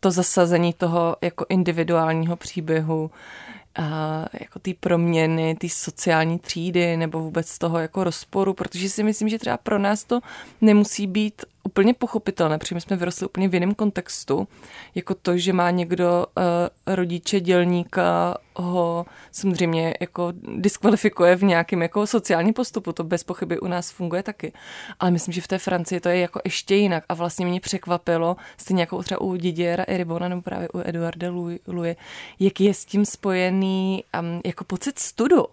to 0.00 0.10
zasazení 0.10 0.72
toho 0.72 1.16
jako 1.20 1.46
individuálního 1.48 2.36
příběhu, 2.36 3.10
jako 4.40 4.58
ty 4.58 4.74
proměny, 4.74 5.56
ty 5.60 5.68
sociální 5.68 6.38
třídy 6.38 6.96
nebo 6.96 7.20
vůbec 7.20 7.58
toho 7.58 7.78
jako 7.78 8.04
rozporu, 8.04 8.54
protože 8.54 8.88
si 8.88 9.02
myslím, 9.02 9.28
že 9.28 9.38
třeba 9.38 9.56
pro 9.56 9.78
nás 9.78 10.04
to 10.04 10.20
nemusí 10.60 11.06
být 11.06 11.42
úplně 11.66 11.94
pochopitelné, 11.94 12.58
protože 12.58 12.74
my 12.74 12.80
jsme 12.80 12.96
vyrostli 12.96 13.26
úplně 13.26 13.48
v 13.48 13.54
jiném 13.54 13.74
kontextu, 13.74 14.48
jako 14.94 15.14
to, 15.14 15.38
že 15.38 15.52
má 15.52 15.70
někdo 15.70 16.26
uh, 16.36 16.94
rodiče 16.94 17.40
dělníka 17.40 18.36
ho 18.56 19.06
samozřejmě 19.32 19.94
jako 20.00 20.32
diskvalifikuje 20.56 21.36
v 21.36 21.42
nějakém 21.42 21.82
jako 21.82 22.06
sociálním 22.06 22.54
postupu, 22.54 22.92
to 22.92 23.04
bez 23.04 23.24
pochyby 23.24 23.60
u 23.60 23.66
nás 23.66 23.90
funguje 23.90 24.22
taky. 24.22 24.52
Ale 25.00 25.10
myslím, 25.10 25.32
že 25.32 25.40
v 25.40 25.48
té 25.48 25.58
Francii 25.58 26.00
to 26.00 26.08
je 26.08 26.18
jako 26.18 26.40
ještě 26.44 26.74
jinak 26.74 27.04
a 27.08 27.14
vlastně 27.14 27.46
mě 27.46 27.60
překvapilo, 27.60 28.36
stejně 28.56 28.82
jako 28.82 29.02
třeba 29.02 29.20
u 29.20 29.36
Didiera 29.36 29.84
Eribona 29.88 30.28
nebo 30.28 30.42
právě 30.42 30.68
u 30.68 30.80
Eduarda 30.84 31.30
Louis, 31.66 31.96
jaký 32.38 32.64
je 32.64 32.74
s 32.74 32.84
tím 32.84 33.04
spojený 33.04 34.04
um, 34.20 34.40
jako 34.44 34.64
pocit 34.64 34.98
studu 34.98 35.44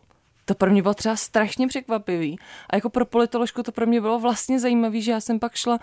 to 0.45 0.55
pro 0.55 0.71
mě 0.71 0.81
bylo 0.81 0.93
třeba 0.93 1.15
strašně 1.15 1.67
překvapivý. 1.67 2.39
A 2.69 2.75
jako 2.75 2.89
pro 2.89 3.05
politoložku 3.05 3.63
to 3.63 3.71
pro 3.71 3.85
mě 3.85 4.01
bylo 4.01 4.19
vlastně 4.19 4.59
zajímavé, 4.59 5.01
že 5.01 5.11
já 5.11 5.19
jsem 5.19 5.39
pak 5.39 5.55
šla 5.55 5.79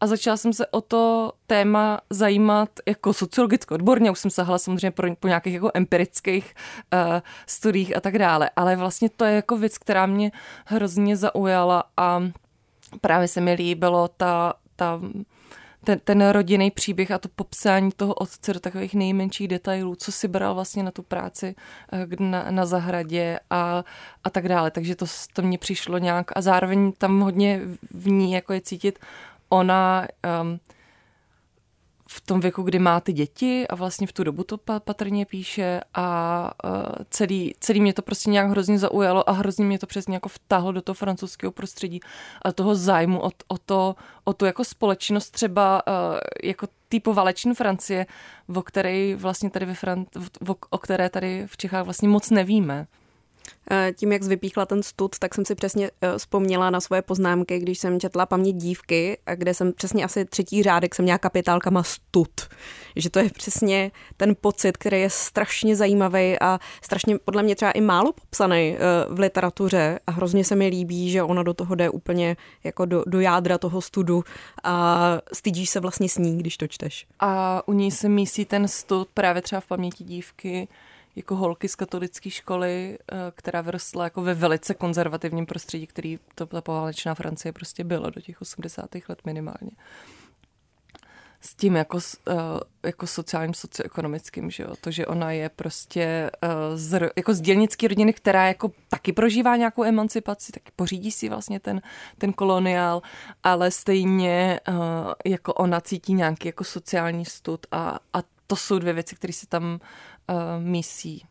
a 0.00 0.06
začala 0.06 0.36
jsem 0.36 0.52
se 0.52 0.66
o 0.66 0.80
to 0.80 1.32
téma 1.46 2.00
zajímat 2.10 2.68
jako 2.86 3.12
sociologicky 3.12 3.74
odborně. 3.74 4.10
Už 4.10 4.18
jsem 4.18 4.30
sahala 4.30 4.58
samozřejmě 4.58 4.90
po, 4.90 5.02
po 5.20 5.28
nějakých 5.28 5.54
jako 5.54 5.70
empirických 5.74 6.54
uh, 6.92 7.20
studiích 7.46 7.96
a 7.96 8.00
tak 8.00 8.18
dále. 8.18 8.50
Ale 8.56 8.76
vlastně 8.76 9.08
to 9.08 9.24
je 9.24 9.34
jako 9.34 9.56
věc, 9.56 9.78
která 9.78 10.06
mě 10.06 10.32
hrozně 10.66 11.16
zaujala 11.16 11.84
a 11.96 12.22
právě 13.00 13.28
se 13.28 13.40
mi 13.40 13.52
líbilo 13.54 14.08
ta, 14.08 14.54
ta 14.76 15.00
ten, 15.84 16.00
ten 16.04 16.28
rodinný 16.28 16.70
příběh 16.70 17.10
a 17.10 17.18
to 17.18 17.28
popsání 17.36 17.90
toho 17.96 18.14
otce 18.14 18.54
do 18.54 18.60
takových 18.60 18.94
nejmenších 18.94 19.48
detailů, 19.48 19.94
co 19.94 20.12
si 20.12 20.28
bral 20.28 20.54
vlastně 20.54 20.82
na 20.82 20.90
tu 20.90 21.02
práci 21.02 21.54
eh, 21.92 22.06
na, 22.18 22.50
na 22.50 22.66
zahradě 22.66 23.38
a, 23.50 23.84
a 24.24 24.30
tak 24.30 24.48
dále. 24.48 24.70
Takže 24.70 24.96
to, 24.96 25.06
to 25.32 25.42
mně 25.42 25.58
přišlo 25.58 25.98
nějak 25.98 26.30
a 26.36 26.40
zároveň 26.40 26.92
tam 26.92 27.20
hodně 27.20 27.60
v 27.90 28.08
ní 28.08 28.32
jako 28.32 28.52
je 28.52 28.60
cítit 28.60 28.98
ona 29.48 30.06
um, 30.42 30.60
v 32.08 32.20
tom 32.20 32.40
věku, 32.40 32.62
kdy 32.62 32.78
má 32.78 33.00
ty 33.00 33.12
děti 33.12 33.68
a 33.68 33.74
vlastně 33.74 34.06
v 34.06 34.12
tu 34.12 34.24
dobu 34.24 34.44
to 34.44 34.58
patrně 34.84 35.26
píše 35.26 35.80
a 35.94 36.50
uh, 36.64 36.70
celý, 37.10 37.54
celý 37.60 37.80
mě 37.80 37.92
to 37.92 38.02
prostě 38.02 38.30
nějak 38.30 38.50
hrozně 38.50 38.78
zaujalo 38.78 39.28
a 39.28 39.32
hrozně 39.32 39.64
mě 39.64 39.78
to 39.78 39.86
přesně 39.86 40.14
jako 40.14 40.28
vtahlo 40.28 40.72
do 40.72 40.82
toho 40.82 40.94
francouzského 40.94 41.52
prostředí 41.52 42.00
a 42.42 42.52
toho 42.52 42.74
zájmu 42.74 43.24
o, 43.24 43.30
o, 43.48 43.58
to, 43.58 43.96
o 44.24 44.32
tu 44.32 44.44
jako 44.44 44.64
společnost 44.64 45.30
třeba 45.30 45.82
uh, 45.86 45.92
jako 46.42 46.66
typu 46.88 47.12
valeční 47.12 47.54
Francie, 47.54 48.06
o 48.54 48.62
které 48.62 49.16
vlastně 49.16 49.50
tady 49.50 49.66
ve 49.66 49.72
Fran- 49.72 50.06
o, 50.48 50.56
o 50.70 50.78
které 50.78 51.08
tady 51.08 51.46
v 51.46 51.56
Čechách 51.56 51.84
vlastně 51.84 52.08
moc 52.08 52.30
nevíme. 52.30 52.86
Eh, 53.70 53.92
tím, 53.96 54.12
jak 54.12 54.22
vypíchla 54.22 54.66
ten 54.66 54.82
stud, 54.82 55.18
tak 55.18 55.34
jsem 55.34 55.44
si 55.44 55.54
přesně 55.54 55.90
eh, 56.00 56.18
vzpomněla 56.18 56.70
na 56.70 56.80
svoje 56.80 57.02
poznámky, 57.02 57.58
když 57.58 57.78
jsem 57.78 58.00
četla 58.00 58.26
paměť 58.26 58.56
dívky, 58.56 59.18
kde 59.34 59.54
jsem 59.54 59.72
přesně 59.72 60.04
asi 60.04 60.24
třetí 60.24 60.62
řádek 60.62 60.94
jsem 60.94 61.02
měla 61.02 61.18
kapitálkama 61.18 61.82
stud. 61.82 62.30
Že 62.96 63.10
to 63.10 63.18
je 63.18 63.30
přesně 63.30 63.90
ten 64.16 64.36
pocit, 64.40 64.76
který 64.76 65.00
je 65.00 65.10
strašně 65.10 65.76
zajímavý 65.76 66.40
a 66.40 66.58
strašně 66.82 67.18
podle 67.24 67.42
mě 67.42 67.56
třeba 67.56 67.70
i 67.70 67.80
málo 67.80 68.12
popsaný 68.12 68.76
eh, 68.76 68.78
v 69.08 69.18
literatuře 69.18 69.98
a 70.06 70.10
hrozně 70.10 70.44
se 70.44 70.56
mi 70.56 70.66
líbí, 70.66 71.10
že 71.10 71.22
ona 71.22 71.42
do 71.42 71.54
toho 71.54 71.74
jde 71.74 71.90
úplně 71.90 72.36
jako 72.64 72.84
do, 72.84 73.02
do 73.06 73.20
jádra 73.20 73.58
toho 73.58 73.80
studu 73.80 74.24
a 74.64 75.18
stydíš 75.32 75.70
se 75.70 75.80
vlastně 75.80 76.08
s 76.08 76.18
ní, 76.18 76.38
když 76.38 76.56
to 76.56 76.66
čteš. 76.66 77.06
A 77.20 77.62
u 77.68 77.72
ní 77.72 77.90
se 77.90 78.08
mísí 78.08 78.44
ten 78.44 78.68
stud 78.68 79.08
právě 79.14 79.42
třeba 79.42 79.60
v 79.60 79.66
paměti 79.66 80.04
dívky, 80.04 80.68
jako 81.16 81.36
holky 81.36 81.68
z 81.68 81.74
katolické 81.74 82.30
školy, 82.30 82.98
eh, 83.12 83.16
která 83.34 83.60
vyrostla 83.60 84.04
jako 84.04 84.22
ve 84.22 84.34
velice 84.34 84.74
konzervativním 84.74 85.46
prostředí, 85.46 85.86
který 85.86 86.18
to 86.34 86.46
ta 86.46 86.60
poválečná 86.60 87.14
Francie 87.14 87.52
prostě 87.52 87.84
bylo 87.84 88.10
do 88.10 88.20
těch 88.20 88.42
80. 88.42 89.08
let 89.08 89.18
minimálně. 89.24 89.70
S 91.40 91.54
tím 91.54 91.76
jako, 91.76 91.98
eh, 92.28 92.32
jako 92.86 93.06
sociálním, 93.06 93.54
socioekonomickým, 93.54 94.50
že 94.50 94.62
jo? 94.62 94.74
To, 94.80 94.90
že 94.90 95.06
ona 95.06 95.30
je 95.30 95.48
prostě 95.48 96.30
eh, 96.42 96.48
z, 96.74 97.10
jako 97.16 97.34
z 97.34 97.40
dělnické 97.40 97.88
rodiny, 97.88 98.12
která 98.12 98.46
jako 98.46 98.72
taky 98.88 99.12
prožívá 99.12 99.56
nějakou 99.56 99.84
emancipaci, 99.84 100.52
tak 100.52 100.62
pořídí 100.76 101.12
si 101.12 101.28
vlastně 101.28 101.60
ten, 101.60 101.82
ten 102.18 102.32
koloniál, 102.32 103.02
ale 103.42 103.70
stejně 103.70 104.60
jako 105.24 105.54
ona 105.54 105.80
cítí 105.80 106.14
nějaký 106.14 106.48
jako 106.48 106.64
sociální 106.64 107.24
stud 107.24 107.66
a, 107.72 107.98
a 108.12 108.22
to 108.46 108.56
jsou 108.56 108.78
dvě 108.78 108.92
věci, 108.92 109.16
které 109.16 109.32
se 109.32 109.46
tam 109.46 109.80
misí 110.58 111.24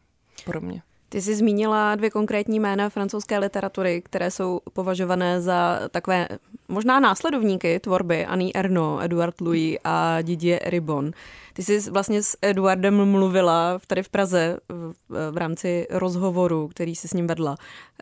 pro 0.45 0.61
mě. 0.61 0.81
Ty 1.13 1.21
jsi 1.21 1.35
zmínila 1.35 1.95
dvě 1.95 2.09
konkrétní 2.09 2.59
jména 2.59 2.89
francouzské 2.89 3.39
literatury, 3.39 4.01
které 4.01 4.31
jsou 4.31 4.59
považované 4.73 5.41
za 5.41 5.79
takové 5.91 6.27
možná 6.67 6.99
následovníky 6.99 7.79
tvorby 7.79 8.25
Annie 8.25 8.51
Ernaux, 8.55 9.03
Eduard 9.03 9.41
Louis 9.41 9.77
a 9.83 10.21
Didier 10.21 10.61
Ribon. 10.65 11.11
Ty 11.53 11.63
jsi 11.63 11.91
vlastně 11.91 12.23
s 12.23 12.37
Eduardem 12.41 13.05
mluvila 13.05 13.79
tady 13.87 14.03
v 14.03 14.09
Praze 14.09 14.57
v, 14.69 15.31
v 15.31 15.37
rámci 15.37 15.87
rozhovoru, 15.89 16.67
který 16.67 16.95
si 16.95 17.07
s 17.07 17.13
ním 17.13 17.27
vedla. 17.27 17.55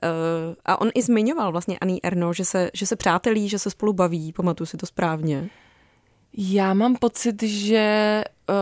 Eh, 0.03 0.07
a 0.65 0.81
on 0.81 0.89
i 0.95 1.01
zmiňoval 1.01 1.51
vlastně 1.51 1.79
Annie 1.79 1.99
Ernaux, 2.03 2.37
že 2.37 2.45
se, 2.45 2.71
že 2.73 2.87
se 2.87 2.95
přátelí, 2.95 3.49
že 3.49 3.59
se 3.59 3.69
spolu 3.69 3.93
baví, 3.93 4.33
pamatuju 4.33 4.65
si 4.65 4.77
to 4.77 4.85
správně. 4.85 5.49
Já 6.37 6.73
mám 6.73 6.95
pocit, 6.95 7.43
že 7.43 8.23
uh, 8.49 8.55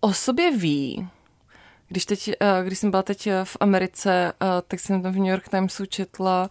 o 0.00 0.12
sobě 0.12 0.56
ví, 0.56 1.08
když, 1.88 2.06
teď, 2.06 2.30
eh, 2.40 2.64
když 2.64 2.78
jsem 2.78 2.90
byla 2.90 3.02
teď 3.02 3.26
eh, 3.26 3.44
v 3.44 3.56
Americe, 3.60 4.32
eh, 4.42 4.46
tak 4.68 4.80
jsem 4.80 5.02
tam 5.02 5.12
v 5.12 5.16
New 5.16 5.26
York 5.26 5.48
Timesu 5.48 5.86
četla 5.86 6.48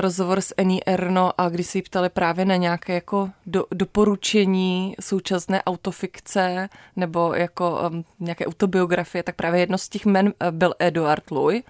rozhovor 0.00 0.40
s 0.40 0.54
Annie 0.58 0.80
Erno 0.86 1.40
a 1.40 1.48
když 1.48 1.66
se 1.66 1.78
jí 1.78 1.82
ptali 1.82 2.08
právě 2.08 2.44
na 2.44 2.56
nějaké 2.56 2.94
jako 2.94 3.30
do, 3.46 3.64
doporučení 3.70 4.94
současné 5.00 5.62
autofikce 5.62 6.68
nebo 6.96 7.34
jako 7.34 7.90
um, 7.90 8.04
nějaké 8.20 8.46
autobiografie, 8.46 9.22
tak 9.22 9.36
právě 9.36 9.60
jedno 9.60 9.78
z 9.78 9.88
těch 9.88 10.06
men 10.06 10.32
byl 10.50 10.74
Eduard 10.78 11.30
Louis, 11.30 11.62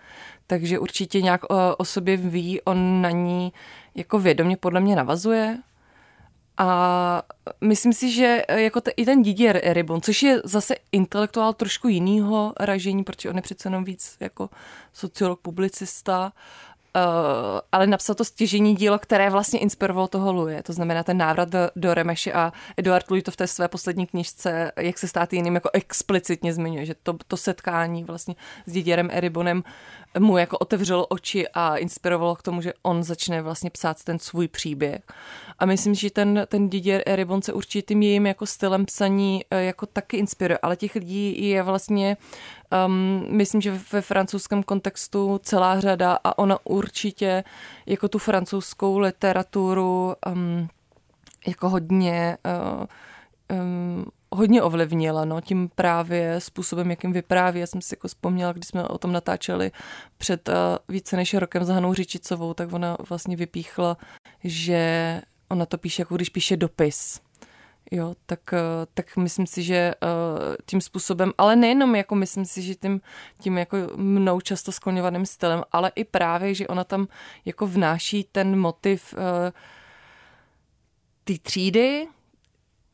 takže 0.46 0.78
určitě 0.78 1.22
nějak 1.22 1.44
o, 1.50 1.76
o 1.76 1.84
sobě 1.84 2.16
ví, 2.16 2.60
on 2.60 3.02
na 3.02 3.10
ní 3.10 3.52
jako 3.94 4.18
vědomě 4.18 4.56
podle 4.56 4.80
mě 4.80 4.96
navazuje, 4.96 5.58
a 6.58 7.22
myslím 7.60 7.92
si, 7.92 8.10
že 8.10 8.44
eh, 8.48 8.62
jako 8.62 8.80
te, 8.80 8.90
i 8.90 9.04
ten 9.04 9.22
Didier 9.22 9.60
Eribon, 9.62 10.00
což 10.00 10.22
je 10.22 10.40
zase 10.44 10.74
intelektuál 10.92 11.52
trošku 11.52 11.88
jinýho 11.88 12.52
ražení, 12.60 13.04
protože 13.04 13.30
on 13.30 13.36
je 13.36 13.42
přece 13.42 13.66
jenom 13.66 13.84
víc 13.84 14.16
jako 14.20 14.50
sociolog, 14.92 15.40
publicista, 15.40 16.32
Uh, 16.32 16.71
ale 17.72 17.86
napsal 17.86 18.14
to 18.14 18.24
stěžení 18.24 18.74
dílo, 18.74 18.98
které 18.98 19.30
vlastně 19.30 19.58
inspirovalo 19.58 20.08
toho 20.08 20.32
Luje. 20.32 20.62
To 20.62 20.72
znamená 20.72 21.02
ten 21.02 21.16
návrat 21.16 21.48
do, 21.48 21.58
do 21.76 21.94
Remeše 21.94 22.32
a 22.32 22.52
Eduard 22.76 23.10
Louis 23.10 23.24
to 23.24 23.30
v 23.30 23.36
té 23.36 23.46
své 23.46 23.68
poslední 23.68 24.06
knižce, 24.06 24.72
jak 24.76 24.98
se 24.98 25.08
stát 25.08 25.32
jiným, 25.32 25.54
jako 25.54 25.70
explicitně 25.72 26.52
zmiňuje, 26.54 26.86
že 26.86 26.94
to, 27.02 27.16
to 27.28 27.36
setkání 27.36 28.04
vlastně 28.04 28.34
s 28.66 28.72
Didierem 28.72 29.08
Eribonem 29.12 29.62
mu 30.18 30.38
jako 30.38 30.58
otevřelo 30.58 31.06
oči 31.06 31.48
a 31.48 31.76
inspirovalo 31.76 32.36
k 32.36 32.42
tomu, 32.42 32.60
že 32.62 32.72
on 32.82 33.02
začne 33.02 33.42
vlastně 33.42 33.70
psát 33.70 34.04
ten 34.04 34.18
svůj 34.18 34.48
příběh. 34.48 35.00
A 35.58 35.66
myslím, 35.66 35.94
že 35.94 36.10
ten, 36.10 36.46
ten 36.48 36.68
Didier 36.68 37.02
Eribon 37.06 37.42
se 37.42 37.52
určitým 37.52 38.02
jejím 38.02 38.26
jako 38.26 38.46
stylem 38.46 38.84
psaní 38.84 39.44
eh, 39.50 39.62
jako 39.62 39.86
taky 39.86 40.16
inspiruje, 40.16 40.58
ale 40.62 40.76
těch 40.76 40.94
lidí 40.94 41.48
je 41.48 41.62
vlastně 41.62 42.16
um, 42.86 43.26
myslím, 43.28 43.60
že 43.60 43.80
ve 43.92 44.00
francouzském 44.00 44.62
kontextu 44.62 45.40
celá 45.42 45.80
řada 45.80 46.18
a 46.24 46.38
ona 46.38 46.58
určitě 46.64 47.44
jako 47.86 48.08
tu 48.08 48.18
francouzskou 48.18 48.98
literaturu 48.98 50.14
um, 50.26 50.68
jako 51.46 51.68
hodně 51.68 52.38
uh, 52.78 52.86
um, 53.60 54.04
hodně 54.34 54.62
ovlivnila, 54.62 55.24
no, 55.24 55.40
tím 55.40 55.70
právě 55.74 56.40
způsobem, 56.40 56.90
jakým 56.90 57.12
vypráví. 57.12 57.60
Já 57.60 57.66
jsem 57.66 57.80
si 57.82 57.92
jako 57.92 58.08
vzpomněla, 58.08 58.52
když 58.52 58.66
jsme 58.66 58.84
o 58.84 58.98
tom 58.98 59.12
natáčeli 59.12 59.70
před 60.18 60.48
uh, 60.48 60.54
více 60.88 61.16
než 61.16 61.34
rokem 61.34 61.64
s 61.64 61.68
Hanou 61.68 61.94
Řičicovou, 61.94 62.54
tak 62.54 62.72
ona 62.72 62.96
vlastně 63.08 63.36
vypíchla, 63.36 63.96
že 64.44 65.20
ona 65.48 65.66
to 65.66 65.78
píše, 65.78 66.02
jako 66.02 66.16
když 66.16 66.28
píše 66.28 66.56
dopis. 66.56 67.20
Jo, 67.94 68.14
tak, 68.26 68.40
uh, 68.52 68.58
tak 68.94 69.16
myslím 69.16 69.46
si, 69.46 69.62
že 69.62 69.94
uh, 70.02 70.08
tím 70.66 70.80
způsobem, 70.80 71.32
ale 71.38 71.56
nejenom 71.56 71.94
jako 71.94 72.14
myslím 72.14 72.44
si, 72.44 72.62
že 72.62 72.74
tím, 72.74 73.00
tím 73.40 73.58
jako 73.58 73.76
mnou 73.96 74.40
často 74.40 74.72
skloňovaným 74.72 75.26
stylem, 75.26 75.62
ale 75.72 75.92
i 75.94 76.04
právě, 76.04 76.54
že 76.54 76.68
ona 76.68 76.84
tam 76.84 77.08
jako 77.44 77.66
vnáší 77.66 78.24
ten 78.32 78.58
motiv 78.58 79.14
uh, 79.14 79.20
té 81.24 81.34
třídy, 81.42 82.08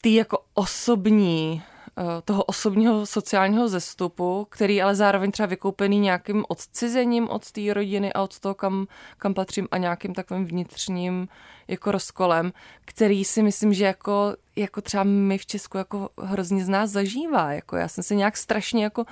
ty 0.00 0.14
jako 0.14 0.38
osobní, 0.54 1.62
eh, 1.98 2.22
toho 2.24 2.44
osobního 2.44 3.06
sociálního 3.06 3.68
zestupu, 3.68 4.46
který 4.50 4.82
ale 4.82 4.94
zároveň 4.94 5.30
třeba 5.30 5.46
vykoupený 5.46 5.98
nějakým 5.98 6.44
odcizením 6.48 7.28
od 7.28 7.52
té 7.52 7.74
rodiny 7.74 8.12
a 8.12 8.22
od 8.22 8.38
toho, 8.38 8.54
kam, 8.54 8.86
kam 9.18 9.34
patřím 9.34 9.68
a 9.70 9.78
nějakým 9.78 10.14
takovým 10.14 10.46
vnitřním 10.46 11.28
jako 11.68 11.92
rozkolem, 11.92 12.52
který 12.84 13.24
si 13.24 13.42
myslím, 13.42 13.74
že 13.74 13.84
jako 13.84 14.34
jako 14.58 14.80
třeba 14.80 15.04
my 15.04 15.38
v 15.38 15.46
Česku 15.46 15.78
jako 15.78 16.08
hrozně 16.18 16.64
z 16.64 16.68
nás 16.68 16.90
zažívá. 16.90 17.52
Jako 17.52 17.76
já 17.76 17.88
jsem 17.88 18.04
se 18.04 18.14
nějak 18.14 18.36
strašně 18.36 18.84
jako 18.84 19.04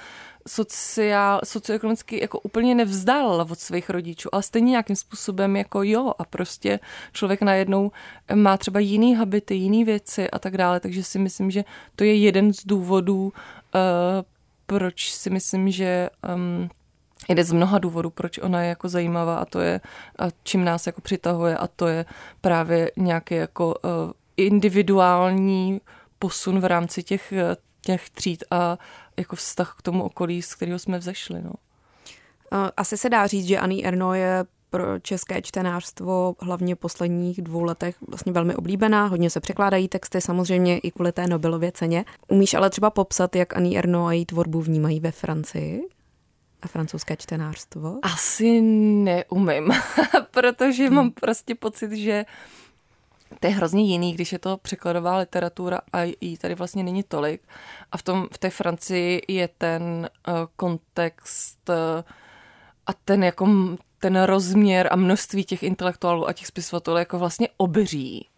sociál, 0.48 1.40
socioekonomicky 1.44 2.20
jako 2.20 2.40
úplně 2.40 2.74
nevzdálila 2.74 3.46
od 3.50 3.58
svých 3.58 3.90
rodičů, 3.90 4.28
ale 4.32 4.42
stejně 4.42 4.70
nějakým 4.70 4.96
způsobem 4.96 5.56
jako 5.56 5.82
jo 5.82 6.12
a 6.18 6.24
prostě 6.24 6.80
člověk 7.12 7.42
najednou 7.42 7.92
má 8.34 8.56
třeba 8.56 8.80
jiný 8.80 9.14
habity, 9.14 9.54
jiný 9.54 9.84
věci 9.84 10.30
a 10.30 10.38
tak 10.38 10.56
dále, 10.56 10.80
takže 10.80 11.04
si 11.04 11.18
myslím, 11.18 11.50
že 11.50 11.64
to 11.96 12.04
je 12.04 12.16
jeden 12.16 12.52
z 12.52 12.66
důvodů, 12.66 13.22
uh, 13.24 13.30
proč 14.66 15.12
si 15.12 15.30
myslím, 15.30 15.70
že 15.70 16.10
um, 16.34 16.70
jeden 17.28 17.44
z 17.44 17.52
mnoha 17.52 17.78
důvodů, 17.78 18.10
proč 18.10 18.38
ona 18.38 18.62
je 18.62 18.68
jako 18.68 18.88
zajímavá 18.88 19.36
a 19.36 19.44
to 19.44 19.60
je, 19.60 19.80
a 20.18 20.24
čím 20.42 20.64
nás 20.64 20.86
jako 20.86 21.00
přitahuje 21.00 21.56
a 21.56 21.66
to 21.66 21.86
je 21.86 22.04
právě 22.40 22.90
nějaký 22.96 23.34
jako 23.34 23.66
uh, 23.66 23.90
individuální 24.36 25.80
posun 26.18 26.60
v 26.60 26.64
rámci 26.64 27.02
těch, 27.02 27.32
těch 27.80 28.10
tříd 28.10 28.44
a 28.50 28.78
jako 29.16 29.36
vztah 29.36 29.74
k 29.78 29.82
tomu 29.82 30.02
okolí, 30.02 30.42
z 30.42 30.54
kterého 30.54 30.78
jsme 30.78 30.98
vzešli. 30.98 31.42
No. 31.42 31.52
Asi 32.76 32.96
se 32.96 33.08
dá 33.08 33.26
říct, 33.26 33.46
že 33.46 33.58
Annie 33.58 33.88
Erno 33.88 34.14
je 34.14 34.44
pro 34.70 35.00
české 35.00 35.42
čtenářstvo 35.42 36.34
hlavně 36.40 36.74
v 36.74 36.78
posledních 36.78 37.42
dvou 37.42 37.62
letech 37.62 37.96
vlastně 38.08 38.32
velmi 38.32 38.54
oblíbená. 38.54 39.06
Hodně 39.06 39.30
se 39.30 39.40
překládají 39.40 39.88
texty, 39.88 40.20
samozřejmě 40.20 40.78
i 40.78 40.90
kvůli 40.90 41.12
té 41.12 41.26
Nobelově 41.26 41.72
ceně. 41.72 42.04
Umíš 42.28 42.54
ale 42.54 42.70
třeba 42.70 42.90
popsat, 42.90 43.36
jak 43.36 43.56
Annie 43.56 43.78
Erno 43.78 44.06
a 44.06 44.12
její 44.12 44.26
tvorbu 44.26 44.60
vnímají 44.60 45.00
ve 45.00 45.10
Francii? 45.10 45.82
A 46.66 46.68
francouzské 46.68 47.16
čtenářstvo? 47.16 47.98
Asi 48.02 48.60
neumím, 48.60 49.72
protože 50.30 50.86
hmm. 50.86 50.94
mám 50.94 51.10
prostě 51.10 51.54
pocit, 51.54 51.92
že 51.92 52.24
to 53.40 53.46
je 53.46 53.54
hrozně 53.54 53.84
jiný, 53.84 54.12
když 54.12 54.32
je 54.32 54.38
to 54.38 54.56
překladová 54.56 55.16
literatura 55.16 55.80
a 55.92 56.02
jí 56.20 56.36
tady 56.36 56.54
vlastně 56.54 56.82
není 56.82 57.02
tolik. 57.02 57.42
A 57.92 57.96
v, 57.96 58.02
tom, 58.02 58.28
v 58.32 58.38
té 58.38 58.50
Francii 58.50 59.22
je 59.28 59.48
ten 59.58 60.10
uh, 60.28 60.34
kontext 60.56 61.68
uh, 61.68 61.74
a 62.86 62.92
ten 63.04 63.24
jako 63.24 63.48
ten 63.98 64.22
rozměr 64.22 64.88
a 64.90 64.96
množství 64.96 65.44
těch 65.44 65.62
intelektuálů 65.62 66.28
a 66.28 66.32
těch 66.32 66.46
spisovatelů 66.46 66.96
jako 66.96 67.18
vlastně 67.18 67.48
obří. 67.56 68.28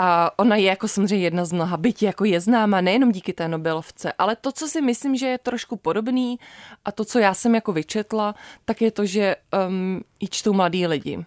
A 0.00 0.30
ona 0.38 0.56
je 0.56 0.64
jako 0.64 0.88
samozřejmě 0.88 1.26
jedna 1.26 1.44
z 1.44 1.52
mnoha, 1.52 1.76
byť 1.76 2.02
jako 2.02 2.24
je 2.24 2.40
známa 2.40 2.80
nejenom 2.80 3.12
díky 3.12 3.32
té 3.32 3.48
Nobelovce, 3.48 4.12
ale 4.18 4.36
to, 4.36 4.52
co 4.52 4.68
si 4.68 4.82
myslím, 4.82 5.16
že 5.16 5.26
je 5.26 5.38
trošku 5.38 5.76
podobný 5.76 6.38
a 6.84 6.92
to, 6.92 7.04
co 7.04 7.18
já 7.18 7.34
jsem 7.34 7.54
jako 7.54 7.72
vyčetla, 7.72 8.34
tak 8.64 8.82
je 8.82 8.90
to, 8.90 9.06
že 9.06 9.36
um, 9.68 10.00
ji 10.20 10.28
čtou 10.28 10.52
mladí 10.52 10.86
lidi 10.86 11.24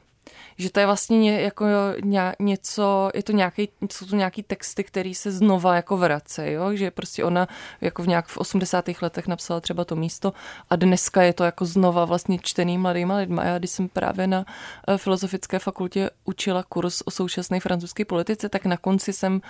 že 0.58 0.72
to 0.72 0.80
je 0.80 0.86
vlastně 0.86 1.20
ně, 1.20 1.42
jako 1.42 1.66
ně, 2.04 2.36
něco, 2.40 3.10
je 3.14 3.24
to 3.24 3.32
nějaký, 3.32 3.70
jsou 3.92 4.06
to 4.06 4.16
nějaký 4.16 4.44
texty, 4.44 4.84
který 4.84 5.16
se 5.16 5.32
znova 5.32 5.76
jako 5.76 5.98
vrací, 5.98 6.42
jo? 6.46 6.76
že 6.76 6.92
prostě 6.92 7.24
ona 7.24 7.48
jako 7.82 8.04
v 8.04 8.08
nějak 8.08 8.28
v 8.28 8.38
80. 8.38 8.86
letech 9.02 9.28
napsala 9.28 9.60
třeba 9.60 9.86
to 9.86 9.96
místo 9.96 10.34
a 10.70 10.76
dneska 10.76 11.22
je 11.22 11.34
to 11.34 11.44
jako 11.44 11.66
znova 11.66 12.06
vlastně 12.06 12.40
čtený 12.42 12.78
mladýma 12.78 13.16
lidma. 13.16 13.44
Já 13.44 13.58
když 13.58 13.72
jsem 13.72 13.90
právě 13.90 14.28
na 14.28 14.46
eh, 14.88 14.98
filozofické 14.98 15.60
fakultě 15.60 16.10
učila 16.26 16.64
kurz 16.64 17.02
o 17.06 17.12
současné 17.12 17.60
francouzské 17.60 18.06
politice, 18.06 18.50
tak 18.50 18.66
na 18.66 18.78
konci 18.78 19.14
jsem, 19.14 19.42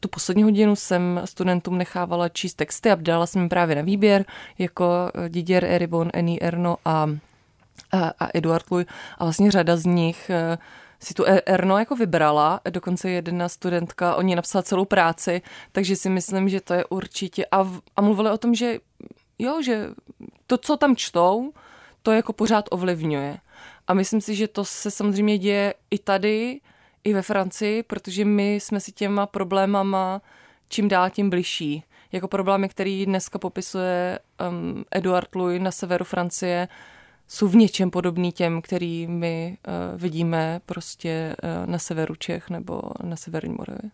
tu 0.00 0.08
poslední 0.08 0.42
hodinu 0.42 0.76
jsem 0.76 1.20
studentům 1.24 1.78
nechávala 1.78 2.28
číst 2.28 2.54
texty 2.54 2.90
a 2.90 2.94
dala 2.94 3.26
jsem 3.26 3.42
jim 3.42 3.48
právě 3.48 3.76
na 3.76 3.82
výběr, 3.82 4.24
jako 4.58 5.10
eh, 5.14 5.28
Didier 5.28 5.64
Eribon, 5.64 6.10
Eni 6.12 6.40
Erno 6.40 6.76
a 6.84 7.06
a, 7.94 8.12
a 8.18 8.28
Eduard 8.34 8.70
Luj 8.70 8.84
a 9.18 9.24
vlastně 9.24 9.50
řada 9.50 9.76
z 9.76 9.84
nich 9.84 10.30
eh, 10.30 10.58
si 11.00 11.14
tu 11.14 11.24
e- 11.26 11.42
Erno 11.46 11.78
jako 11.78 11.96
vybrala, 11.96 12.60
dokonce 12.70 13.10
jedna 13.10 13.48
studentka, 13.48 14.14
oni 14.14 14.36
napsala 14.36 14.62
celou 14.62 14.84
práci, 14.84 15.42
takže 15.72 15.96
si 15.96 16.10
myslím, 16.10 16.48
že 16.48 16.60
to 16.60 16.74
je 16.74 16.84
určitě, 16.84 17.46
a, 17.46 17.72
a 17.96 18.00
mluvili 18.00 18.30
o 18.30 18.38
tom, 18.38 18.54
že 18.54 18.78
jo, 19.38 19.62
že 19.62 19.88
to, 20.46 20.58
co 20.58 20.76
tam 20.76 20.96
čtou, 20.96 21.52
to 22.02 22.12
jako 22.12 22.32
pořád 22.32 22.64
ovlivňuje. 22.70 23.38
A 23.86 23.94
myslím 23.94 24.20
si, 24.20 24.34
že 24.34 24.48
to 24.48 24.64
se 24.64 24.90
samozřejmě 24.90 25.38
děje 25.38 25.74
i 25.90 25.98
tady, 25.98 26.60
i 27.04 27.14
ve 27.14 27.22
Francii, 27.22 27.82
protože 27.82 28.24
my 28.24 28.54
jsme 28.54 28.80
si 28.80 28.92
těma 28.92 29.26
problémama 29.26 30.20
čím 30.68 30.88
dál 30.88 31.10
tím 31.10 31.30
bližší. 31.30 31.84
Jako 32.12 32.28
problémy, 32.28 32.68
který 32.68 33.06
dneska 33.06 33.38
popisuje 33.38 34.18
um, 34.48 34.84
Eduard 34.90 35.34
Louis 35.34 35.62
na 35.62 35.70
severu 35.70 36.04
Francie, 36.04 36.68
jsou 37.34 37.48
v 37.48 37.56
něčem 37.56 37.90
podobný 37.90 38.32
těm, 38.32 38.62
který 38.62 39.06
my 39.06 39.56
uh, 39.68 40.00
vidíme 40.00 40.60
prostě 40.66 41.36
uh, 41.42 41.70
na 41.70 41.78
severu 41.78 42.14
Čech 42.14 42.50
nebo 42.50 42.82
na 43.02 43.16
severní 43.16 43.54
Moravě. 43.58 43.90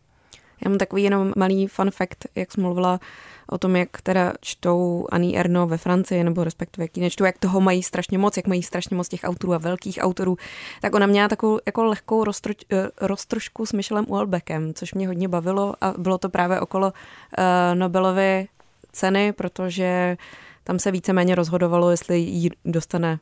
Já 0.65 0.69
mám 0.69 0.79
takový 0.79 1.03
jenom 1.03 1.33
malý 1.37 1.67
fun 1.67 1.91
fact, 1.91 2.27
jak 2.35 2.53
jsi 2.53 2.61
mluvila 2.61 3.01
o 3.49 3.59
tom, 3.59 3.77
jak 3.77 4.01
teda 4.01 4.33
čtou 4.41 5.07
Annie 5.11 5.41
Erno 5.41 5.67
ve 5.67 5.79
Francii, 5.79 6.25
nebo 6.25 6.45
respektive 6.45 6.85
jak 6.85 6.97
ji 6.97 7.03
nečtou, 7.03 7.25
jak 7.25 7.39
toho 7.39 7.61
mají 7.61 7.83
strašně 7.83 8.19
moc, 8.19 8.37
jak 8.37 8.47
mají 8.47 8.63
strašně 8.63 8.97
moc 8.97 9.09
těch 9.09 9.21
autorů 9.25 9.55
a 9.55 9.59
velkých 9.59 9.99
autorů, 10.03 10.37
tak 10.83 10.95
ona 10.95 11.07
měla 11.07 11.29
takovou 11.29 11.59
jako 11.67 11.85
lehkou 11.85 12.25
roztro, 12.25 12.55
eh, 12.73 12.89
roztrošku 13.01 13.67
s 13.67 13.73
Michelem 13.73 14.05
Uelbeckem, 14.09 14.75
což 14.75 14.95
mě 14.95 15.07
hodně 15.07 15.29
bavilo 15.29 15.75
a 15.81 15.95
bylo 15.99 16.19
to 16.19 16.29
právě 16.29 16.61
okolo 16.61 16.87
uh, 16.87 17.79
Nobelovy 17.79 18.49
ceny, 18.93 19.33
protože 19.33 20.17
tam 20.65 20.79
se 20.79 20.91
víceméně 20.91 21.35
rozhodovalo, 21.35 21.91
jestli 21.91 22.19
ji 22.19 22.51
dostane 22.65 23.19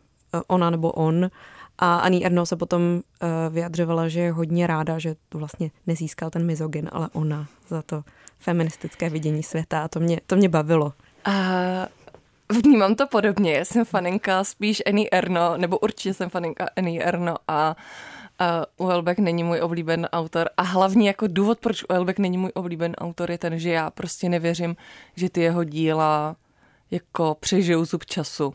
ona 0.47 0.71
nebo 0.71 0.93
on. 0.93 1.31
A 1.79 1.97
Annie 1.97 2.27
Erno 2.27 2.47
se 2.47 2.57
potom 2.57 2.83
uh, 2.83 3.29
vyjadřovala, 3.55 4.09
že 4.09 4.21
je 4.21 4.33
hodně 4.33 4.67
ráda, 4.67 4.99
že 4.99 5.15
to 5.29 5.39
vlastně 5.39 5.71
nezískal 5.87 6.31
ten 6.31 6.47
mizogin, 6.47 6.89
ale 6.93 7.09
ona 7.13 7.47
za 7.69 7.83
to 7.83 8.03
feministické 8.39 9.11
vidění 9.11 9.43
světa 9.43 9.85
a 9.85 9.89
to 9.89 10.01
mě, 10.01 10.21
to 10.27 10.37
mě 10.37 10.49
bavilo. 10.49 10.93
A 11.25 11.33
vnímám 12.63 12.95
to 12.95 13.07
podobně, 13.07 13.53
já 13.53 13.65
jsem 13.65 13.85
faninka 13.85 14.45
spíš 14.45 14.83
Annie 14.87 15.09
Erno, 15.13 15.57
nebo 15.57 15.79
určitě 15.79 16.15
jsem 16.15 16.31
faninka 16.31 16.69
Annie 16.77 17.05
Erno 17.05 17.37
a 17.49 17.77
Uh, 18.79 18.87
Uelbeck 18.87 19.19
není 19.19 19.45
můj 19.45 19.61
oblíben 19.61 20.09
autor 20.13 20.49
a 20.57 20.63
hlavně 20.63 21.09
jako 21.09 21.27
důvod, 21.27 21.59
proč 21.59 21.85
Uelbeck 21.91 22.19
není 22.19 22.39
můj 22.39 22.51
oblíben 22.55 22.95
autor 22.99 23.31
je 23.31 23.39
ten, 23.39 23.59
že 23.59 23.71
já 23.71 23.91
prostě 23.91 24.29
nevěřím, 24.29 24.77
že 25.17 25.31
ty 25.31 25.41
jeho 25.41 25.65
díla 25.65 26.37
jako 26.91 27.37
přežijou 27.41 27.85
zub 27.85 28.05
času. 28.05 28.55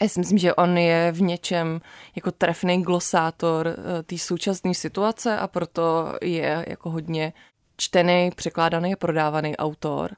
Já 0.00 0.08
si 0.08 0.20
myslím, 0.20 0.38
že 0.38 0.54
on 0.54 0.78
je 0.78 1.12
v 1.12 1.22
něčem 1.22 1.80
jako 2.16 2.30
trefný 2.30 2.82
glosátor 2.82 3.68
eh, 3.68 4.02
té 4.02 4.18
současné 4.18 4.74
situace 4.74 5.38
a 5.38 5.46
proto 5.46 6.14
je 6.22 6.64
jako 6.68 6.90
hodně 6.90 7.32
čtený, 7.76 8.30
překládaný 8.36 8.92
a 8.92 8.96
prodávaný 8.96 9.56
autor. 9.56 10.16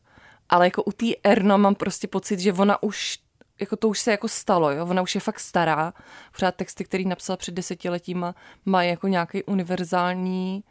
Ale 0.49 0.67
jako 0.67 0.83
u 0.83 0.93
té 0.93 1.07
Erno 1.25 1.59
mám 1.59 1.75
prostě 1.75 2.09
pocit, 2.09 2.41
že 2.41 2.53
ona 2.53 2.83
už 2.83 3.19
jako 3.61 3.77
to 3.77 3.89
už 3.89 4.01
se 4.01 4.11
jako 4.11 4.29
stalo, 4.29 4.71
jo? 4.71 4.87
ona 4.87 5.03
už 5.03 5.15
je 5.15 5.21
fakt 5.21 5.41
stará. 5.41 5.93
Pořád 6.33 6.55
texty, 6.55 6.85
který 6.85 7.05
napsala 7.05 7.37
před 7.37 7.55
desetiletíma, 7.55 8.35
mají 8.65 8.91
jako 8.91 9.09
nějaký 9.09 9.43
univerzální 9.45 10.65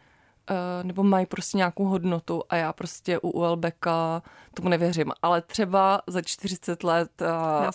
nebo 0.83 1.03
mají 1.03 1.25
prostě 1.25 1.57
nějakou 1.57 1.85
hodnotu 1.85 2.43
a 2.49 2.55
já 2.55 2.73
prostě 2.73 3.19
u 3.19 3.29
Uelbeka 3.29 4.21
tomu 4.53 4.69
nevěřím. 4.69 5.11
Ale 5.21 5.41
třeba 5.41 6.01
za 6.07 6.21
40 6.21 6.83
let 6.83 7.09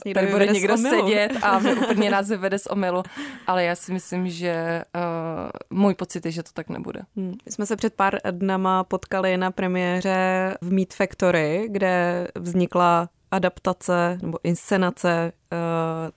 uh, 0.06 0.12
tady 0.14 0.26
bude 0.26 0.46
někdo 0.46 0.78
sedět 0.78 1.32
a 1.42 1.58
úplně 1.90 2.10
nás 2.10 2.28
vyvede 2.28 2.58
z 2.58 2.66
omylu, 2.66 3.02
ale 3.46 3.64
já 3.64 3.74
si 3.74 3.92
myslím, 3.92 4.28
že 4.28 4.84
uh, 4.94 5.78
můj 5.78 5.94
pocit 5.94 6.26
je, 6.26 6.32
že 6.32 6.42
to 6.42 6.50
tak 6.54 6.68
nebude. 6.68 7.00
Hmm. 7.16 7.34
My 7.46 7.52
jsme 7.52 7.66
se 7.66 7.76
před 7.76 7.94
pár 7.94 8.18
dnama 8.30 8.84
potkali 8.84 9.36
na 9.36 9.50
premiéře 9.50 10.54
v 10.60 10.72
Meat 10.72 10.94
Factory, 10.94 11.68
kde 11.70 12.28
vznikla 12.34 13.08
adaptace 13.30 14.18
nebo 14.22 14.38
inscenace 14.42 15.32
uh, 15.52 15.58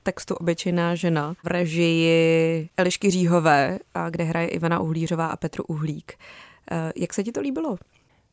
textu 0.04 0.36
Obyčejná 0.36 0.96
žena 0.96 1.34
v 1.44 1.48
režii 1.48 2.70
Elišky 2.78 3.10
Říhové, 3.10 3.80
a 3.94 4.10
kde 4.10 4.24
hraje 4.24 4.48
Ivana 4.48 4.80
Uhlířová 4.80 5.28
a 5.28 5.36
Petr 5.36 5.62
Uhlík. 5.68 6.14
Uh, 6.18 6.47
jak 6.96 7.14
se 7.14 7.24
ti 7.24 7.32
to 7.32 7.42
líbilo? 7.42 7.78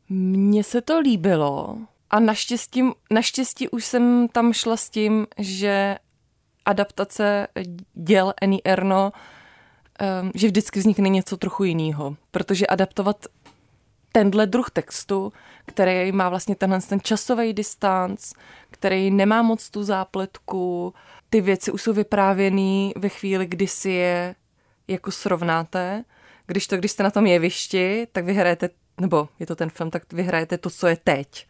Mně 0.09 0.63
se 0.63 0.81
to 0.81 0.99
líbilo 0.99 1.77
a 2.09 2.19
naštěstí, 2.19 2.83
naštěstí 3.11 3.69
už 3.69 3.85
jsem 3.85 4.27
tam 4.27 4.53
šla 4.53 4.77
s 4.77 4.89
tím, 4.89 5.27
že 5.37 5.97
adaptace 6.65 7.47
děl 7.93 8.33
Annie 8.41 8.61
Erno, 8.65 9.11
um, 10.21 10.31
že 10.35 10.47
vždycky 10.47 10.79
vznikne 10.79 11.09
něco 11.09 11.37
trochu 11.37 11.63
jiného, 11.63 12.15
protože 12.31 12.67
adaptovat 12.67 13.25
tenhle 14.11 14.47
druh 14.47 14.69
textu, 14.69 15.33
který 15.65 16.11
má 16.11 16.29
vlastně 16.29 16.55
tenhle 16.55 16.81
ten 16.81 16.99
časový 17.01 17.53
distanc, 17.53 18.33
který 18.71 19.11
nemá 19.11 19.41
moc 19.41 19.69
tu 19.69 19.83
zápletku, 19.83 20.93
ty 21.29 21.41
věci 21.41 21.71
už 21.71 21.81
jsou 21.81 21.93
vyprávěný 21.93 22.93
ve 22.97 23.09
chvíli, 23.09 23.45
kdy 23.45 23.67
si 23.67 23.89
je 23.89 24.35
jako 24.87 25.11
srovnáte, 25.11 26.03
když 26.47 26.67
to, 26.67 26.77
když 26.77 26.91
jste 26.91 27.03
na 27.03 27.11
tom 27.11 27.25
jevišti, 27.25 28.07
tak 28.11 28.25
vyhrajete, 28.25 28.69
nebo 29.01 29.29
je 29.39 29.45
to 29.45 29.55
ten 29.55 29.69
film, 29.69 29.91
tak 29.91 30.13
vyhrajete 30.13 30.57
to, 30.57 30.69
co 30.69 30.87
je 30.87 30.97
teď. 31.03 31.47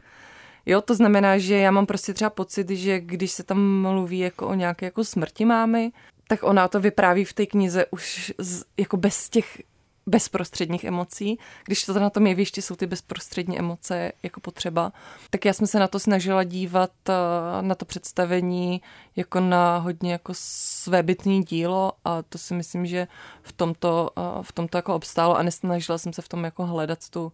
Jo, 0.66 0.82
to 0.82 0.96
znamená, 0.96 1.38
že 1.38 1.56
já 1.56 1.72
mám 1.72 1.86
prostě 1.86 2.14
třeba 2.14 2.30
pocit, 2.30 2.70
že 2.70 3.00
když 3.00 3.32
se 3.32 3.44
tam 3.44 3.82
mluví 3.82 4.20
jako 4.20 4.48
o 4.48 4.54
nějaké 4.54 4.86
jako 4.86 5.04
smrti 5.04 5.46
mámy, 5.46 5.92
tak 6.28 6.44
ona 6.44 6.68
to 6.68 6.80
vypráví 6.80 7.26
v 7.26 7.34
té 7.34 7.46
knize 7.46 7.86
už 7.92 8.34
z, 8.38 8.64
jako 8.78 8.98
bez 8.98 9.30
těch 9.30 9.62
bezprostředních 10.08 10.84
emocí, 10.84 11.40
když 11.66 11.86
to 11.86 11.94
na 11.94 12.10
tom 12.10 12.28
jevišti 12.28 12.62
jsou 12.62 12.76
ty 12.76 12.88
bezprostřední 12.88 13.60
emoce 13.60 14.12
jako 14.24 14.40
potřeba. 14.40 14.94
Tak 15.30 15.46
já 15.46 15.54
jsem 15.54 15.68
se 15.68 15.80
na 15.80 15.88
to 15.88 16.00
snažila 16.00 16.44
dívat 16.44 16.92
eh, 17.10 17.14
na 17.62 17.76
to 17.76 17.86
představení 17.86 18.82
jako 19.16 19.40
na 19.40 19.78
hodně 19.78 20.12
jako 20.12 20.34
svébytný 20.36 21.44
dílo 21.44 21.94
a 22.06 22.22
to 22.22 22.38
si 22.38 22.54
myslím, 22.54 22.86
že 22.86 23.08
v 23.42 23.52
tomto, 23.52 24.10
eh, 24.18 24.22
v 24.42 24.52
tomto 24.52 24.78
jako 24.78 24.96
obstálo 24.96 25.38
a 25.38 25.44
nesnažila 25.44 25.98
jsem 25.98 26.14
se 26.14 26.22
v 26.22 26.30
tom 26.30 26.44
jako 26.44 26.66
hledat 26.66 27.10
tu, 27.10 27.32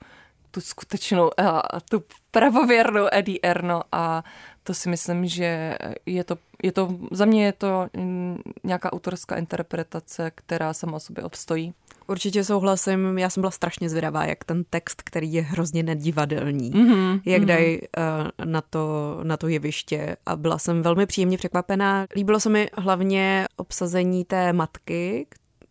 tu 0.52 0.62
skutečnou 0.62 1.32
a 1.40 1.80
tu 1.90 2.04
pravověrnou 2.32 3.08
Eddie 3.12 3.40
Erno 3.44 3.82
a 3.92 4.24
to 4.64 4.74
si 4.74 4.90
myslím, 4.90 5.26
že 5.26 5.78
je 6.06 6.24
to, 6.24 6.38
je 6.64 6.72
to, 6.72 6.98
za 7.12 7.26
mě 7.26 7.46
je 7.46 7.54
to 7.54 7.88
mm, 7.98 8.42
nějaká 8.64 8.94
autorská 8.94 9.36
interpretace, 9.36 10.32
která 10.36 10.74
sama 10.74 10.98
o 10.98 11.00
sobě 11.00 11.24
obstojí. 11.24 11.74
Určitě 12.08 12.44
souhlasím, 12.44 13.18
já 13.18 13.30
jsem 13.30 13.42
byla 13.42 13.52
strašně 13.52 13.90
zvědavá, 13.90 14.26
jak 14.26 14.44
ten 14.44 14.64
text, 14.70 15.02
který 15.02 15.34
je 15.34 15.42
hrozně 15.42 15.84
nedivadelní, 15.84 16.72
mm-hmm, 16.72 17.22
jak 17.26 17.42
mm-hmm. 17.42 17.46
dají 17.46 17.80
uh, 17.82 18.46
na, 18.46 18.62
to, 18.62 19.20
na 19.24 19.38
to 19.38 19.48
jeviště 19.48 20.18
a 20.26 20.36
byla 20.36 20.58
jsem 20.58 20.82
velmi 20.82 21.06
příjemně 21.06 21.38
překvapená. 21.38 22.06
Líbilo 22.16 22.40
se 22.40 22.50
mi 22.50 22.70
hlavně 22.78 23.48
obsazení 23.56 24.26
té 24.26 24.54
matky, 24.54 25.28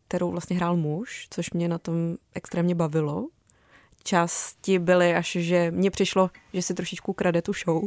kterou 0.09 0.31
vlastně 0.31 0.57
hrál 0.57 0.77
muž, 0.77 1.27
což 1.31 1.51
mě 1.51 1.69
na 1.69 1.79
tom 1.79 2.17
extrémně 2.35 2.75
bavilo. 2.75 3.29
Části 4.05 4.79
byly 4.79 5.15
až, 5.15 5.37
že 5.41 5.71
mně 5.71 5.91
přišlo, 5.91 6.31
že 6.53 6.63
si 6.63 6.75
trošičku 6.75 7.13
krade 7.13 7.43
tu 7.43 7.53
show, 7.53 7.83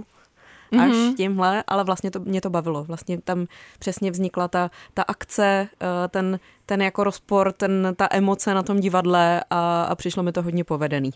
až 0.80 0.92
mm-hmm. 0.92 1.16
tímhle, 1.16 1.64
ale 1.68 1.84
vlastně 1.84 2.12
to, 2.12 2.20
mě 2.20 2.42
to 2.42 2.50
bavilo. 2.50 2.84
Vlastně 2.84 3.22
tam 3.22 3.46
přesně 3.80 4.12
vznikla 4.12 4.48
ta, 4.48 4.72
ta 4.94 5.04
akce, 5.04 5.68
eh, 5.82 6.08
ten, 6.08 6.40
ten 6.66 6.82
jako 6.82 7.04
rozpor, 7.04 7.52
ten, 7.52 7.94
ta 7.96 8.08
emoce 8.12 8.54
na 8.54 8.64
tom 8.64 8.80
divadle 8.80 9.44
a, 9.50 9.84
a 9.84 9.96
přišlo 9.96 10.24
mi 10.24 10.32
to 10.32 10.42
hodně 10.42 10.64
povedený. 10.64 11.12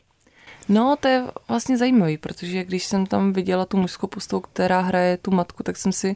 No, 0.70 0.96
to 1.00 1.08
je 1.08 1.24
vlastně 1.48 1.78
zajímavý, 1.78 2.18
protože 2.18 2.64
když 2.64 2.86
jsem 2.86 3.06
tam 3.06 3.34
viděla 3.34 3.66
tu 3.66 3.78
mužskou 3.78 4.08
postavu, 4.08 4.42
která 4.42 4.82
hraje 4.82 5.18
tu 5.18 5.32
matku, 5.32 5.64
tak 5.64 5.78
jsem 5.78 5.92
si 5.92 6.16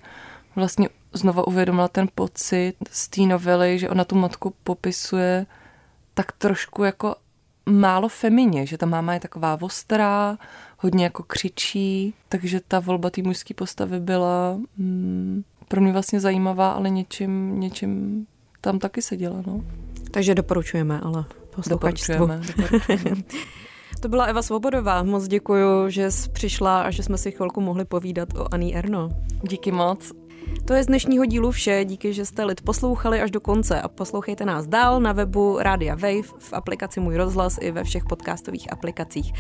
vlastně 0.55 0.89
znova 1.13 1.47
uvědomila 1.47 1.87
ten 1.87 2.07
pocit 2.15 2.73
z 2.91 3.07
té 3.07 3.21
novely, 3.21 3.79
že 3.79 3.89
ona 3.89 4.03
tu 4.03 4.15
matku 4.15 4.53
popisuje 4.63 5.45
tak 6.13 6.31
trošku 6.31 6.83
jako 6.83 7.15
málo 7.65 8.07
femině, 8.07 8.65
že 8.65 8.77
ta 8.77 8.85
máma 8.85 9.13
je 9.13 9.19
taková 9.19 9.57
ostrá, 9.61 10.37
hodně 10.77 11.03
jako 11.03 11.23
křičí, 11.23 12.13
takže 12.29 12.59
ta 12.67 12.79
volba 12.79 13.09
té 13.09 13.21
mužské 13.21 13.53
postavy 13.53 13.99
byla 13.99 14.57
mm, 14.77 15.43
pro 15.67 15.81
mě 15.81 15.91
vlastně 15.91 16.19
zajímavá, 16.19 16.71
ale 16.71 16.89
něčím, 16.89 17.59
něčím 17.59 18.25
tam 18.61 18.79
taky 18.79 19.01
seděla, 19.01 19.43
no. 19.47 19.63
Takže 20.11 20.35
doporučujeme, 20.35 20.99
ale 20.99 21.25
posluchačstvu. 21.55 22.13
Doporučujeme, 22.13 22.47
doporučujeme. 22.57 23.21
To 23.99 24.07
byla 24.07 24.25
Eva 24.25 24.41
Svobodová. 24.41 25.03
Moc 25.03 25.27
děkuji, 25.27 25.89
že 25.89 26.11
jsi 26.11 26.29
přišla 26.29 26.81
a 26.81 26.91
že 26.91 27.03
jsme 27.03 27.17
si 27.17 27.31
chvilku 27.31 27.61
mohli 27.61 27.85
povídat 27.85 28.29
o 28.37 28.53
Aní 28.53 28.75
Erno. 28.75 29.09
Díky 29.43 29.71
moc. 29.71 30.11
To 30.65 30.73
je 30.73 30.83
z 30.83 30.87
dnešního 30.87 31.25
dílu 31.25 31.51
vše, 31.51 31.85
díky, 31.85 32.13
že 32.13 32.25
jste 32.25 32.45
lid 32.45 32.61
poslouchali 32.61 33.21
až 33.21 33.31
do 33.31 33.41
konce 33.41 33.81
a 33.81 33.87
poslouchejte 33.87 34.45
nás 34.45 34.67
dál 34.67 34.99
na 34.99 35.13
webu 35.13 35.57
Rádia 35.59 35.95
Wave, 35.95 36.21
v 36.39 36.53
aplikaci 36.53 36.99
Můj 36.99 37.17
rozhlas 37.17 37.57
i 37.61 37.71
ve 37.71 37.83
všech 37.83 38.05
podcastových 38.05 38.73
aplikacích. 38.73 39.33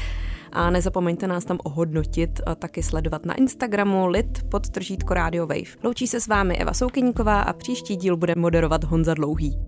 A 0.51 0.69
nezapomeňte 0.69 1.27
nás 1.27 1.45
tam 1.45 1.59
ohodnotit 1.63 2.41
a 2.45 2.55
taky 2.55 2.83
sledovat 2.83 3.25
na 3.25 3.33
Instagramu 3.33 4.07
lid 4.07 4.43
pod 4.49 4.69
tržítko 4.69 5.13
Radio 5.13 5.47
Wave. 5.47 5.77
Loučí 5.83 6.07
se 6.07 6.21
s 6.21 6.27
vámi 6.27 6.57
Eva 6.57 6.73
Soukyníková 6.73 7.41
a 7.41 7.53
příští 7.53 7.95
díl 7.95 8.17
bude 8.17 8.35
moderovat 8.35 8.83
Honza 8.83 9.13
Dlouhý. 9.13 9.59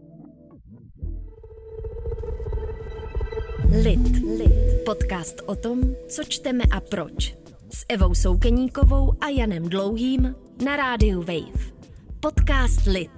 Lid. 3.83 4.17
Lid. 4.37 4.85
Podcast 4.85 5.41
o 5.45 5.55
tom, 5.55 5.81
co 6.07 6.23
čteme 6.23 6.63
a 6.71 6.79
proč. 6.79 7.35
S 7.73 7.85
Evou 7.89 8.13
Soukeníkovou 8.13 9.13
a 9.21 9.29
Janem 9.29 9.69
Dlouhým 9.69 10.35
na 10.61 10.75
rádiu 10.75 11.19
Wave. 11.19 11.73
Podcast 12.19 12.85
Lit. 12.85 13.11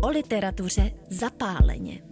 O 0.00 0.08
literatuře 0.08 0.90
zapáleně. 1.10 2.02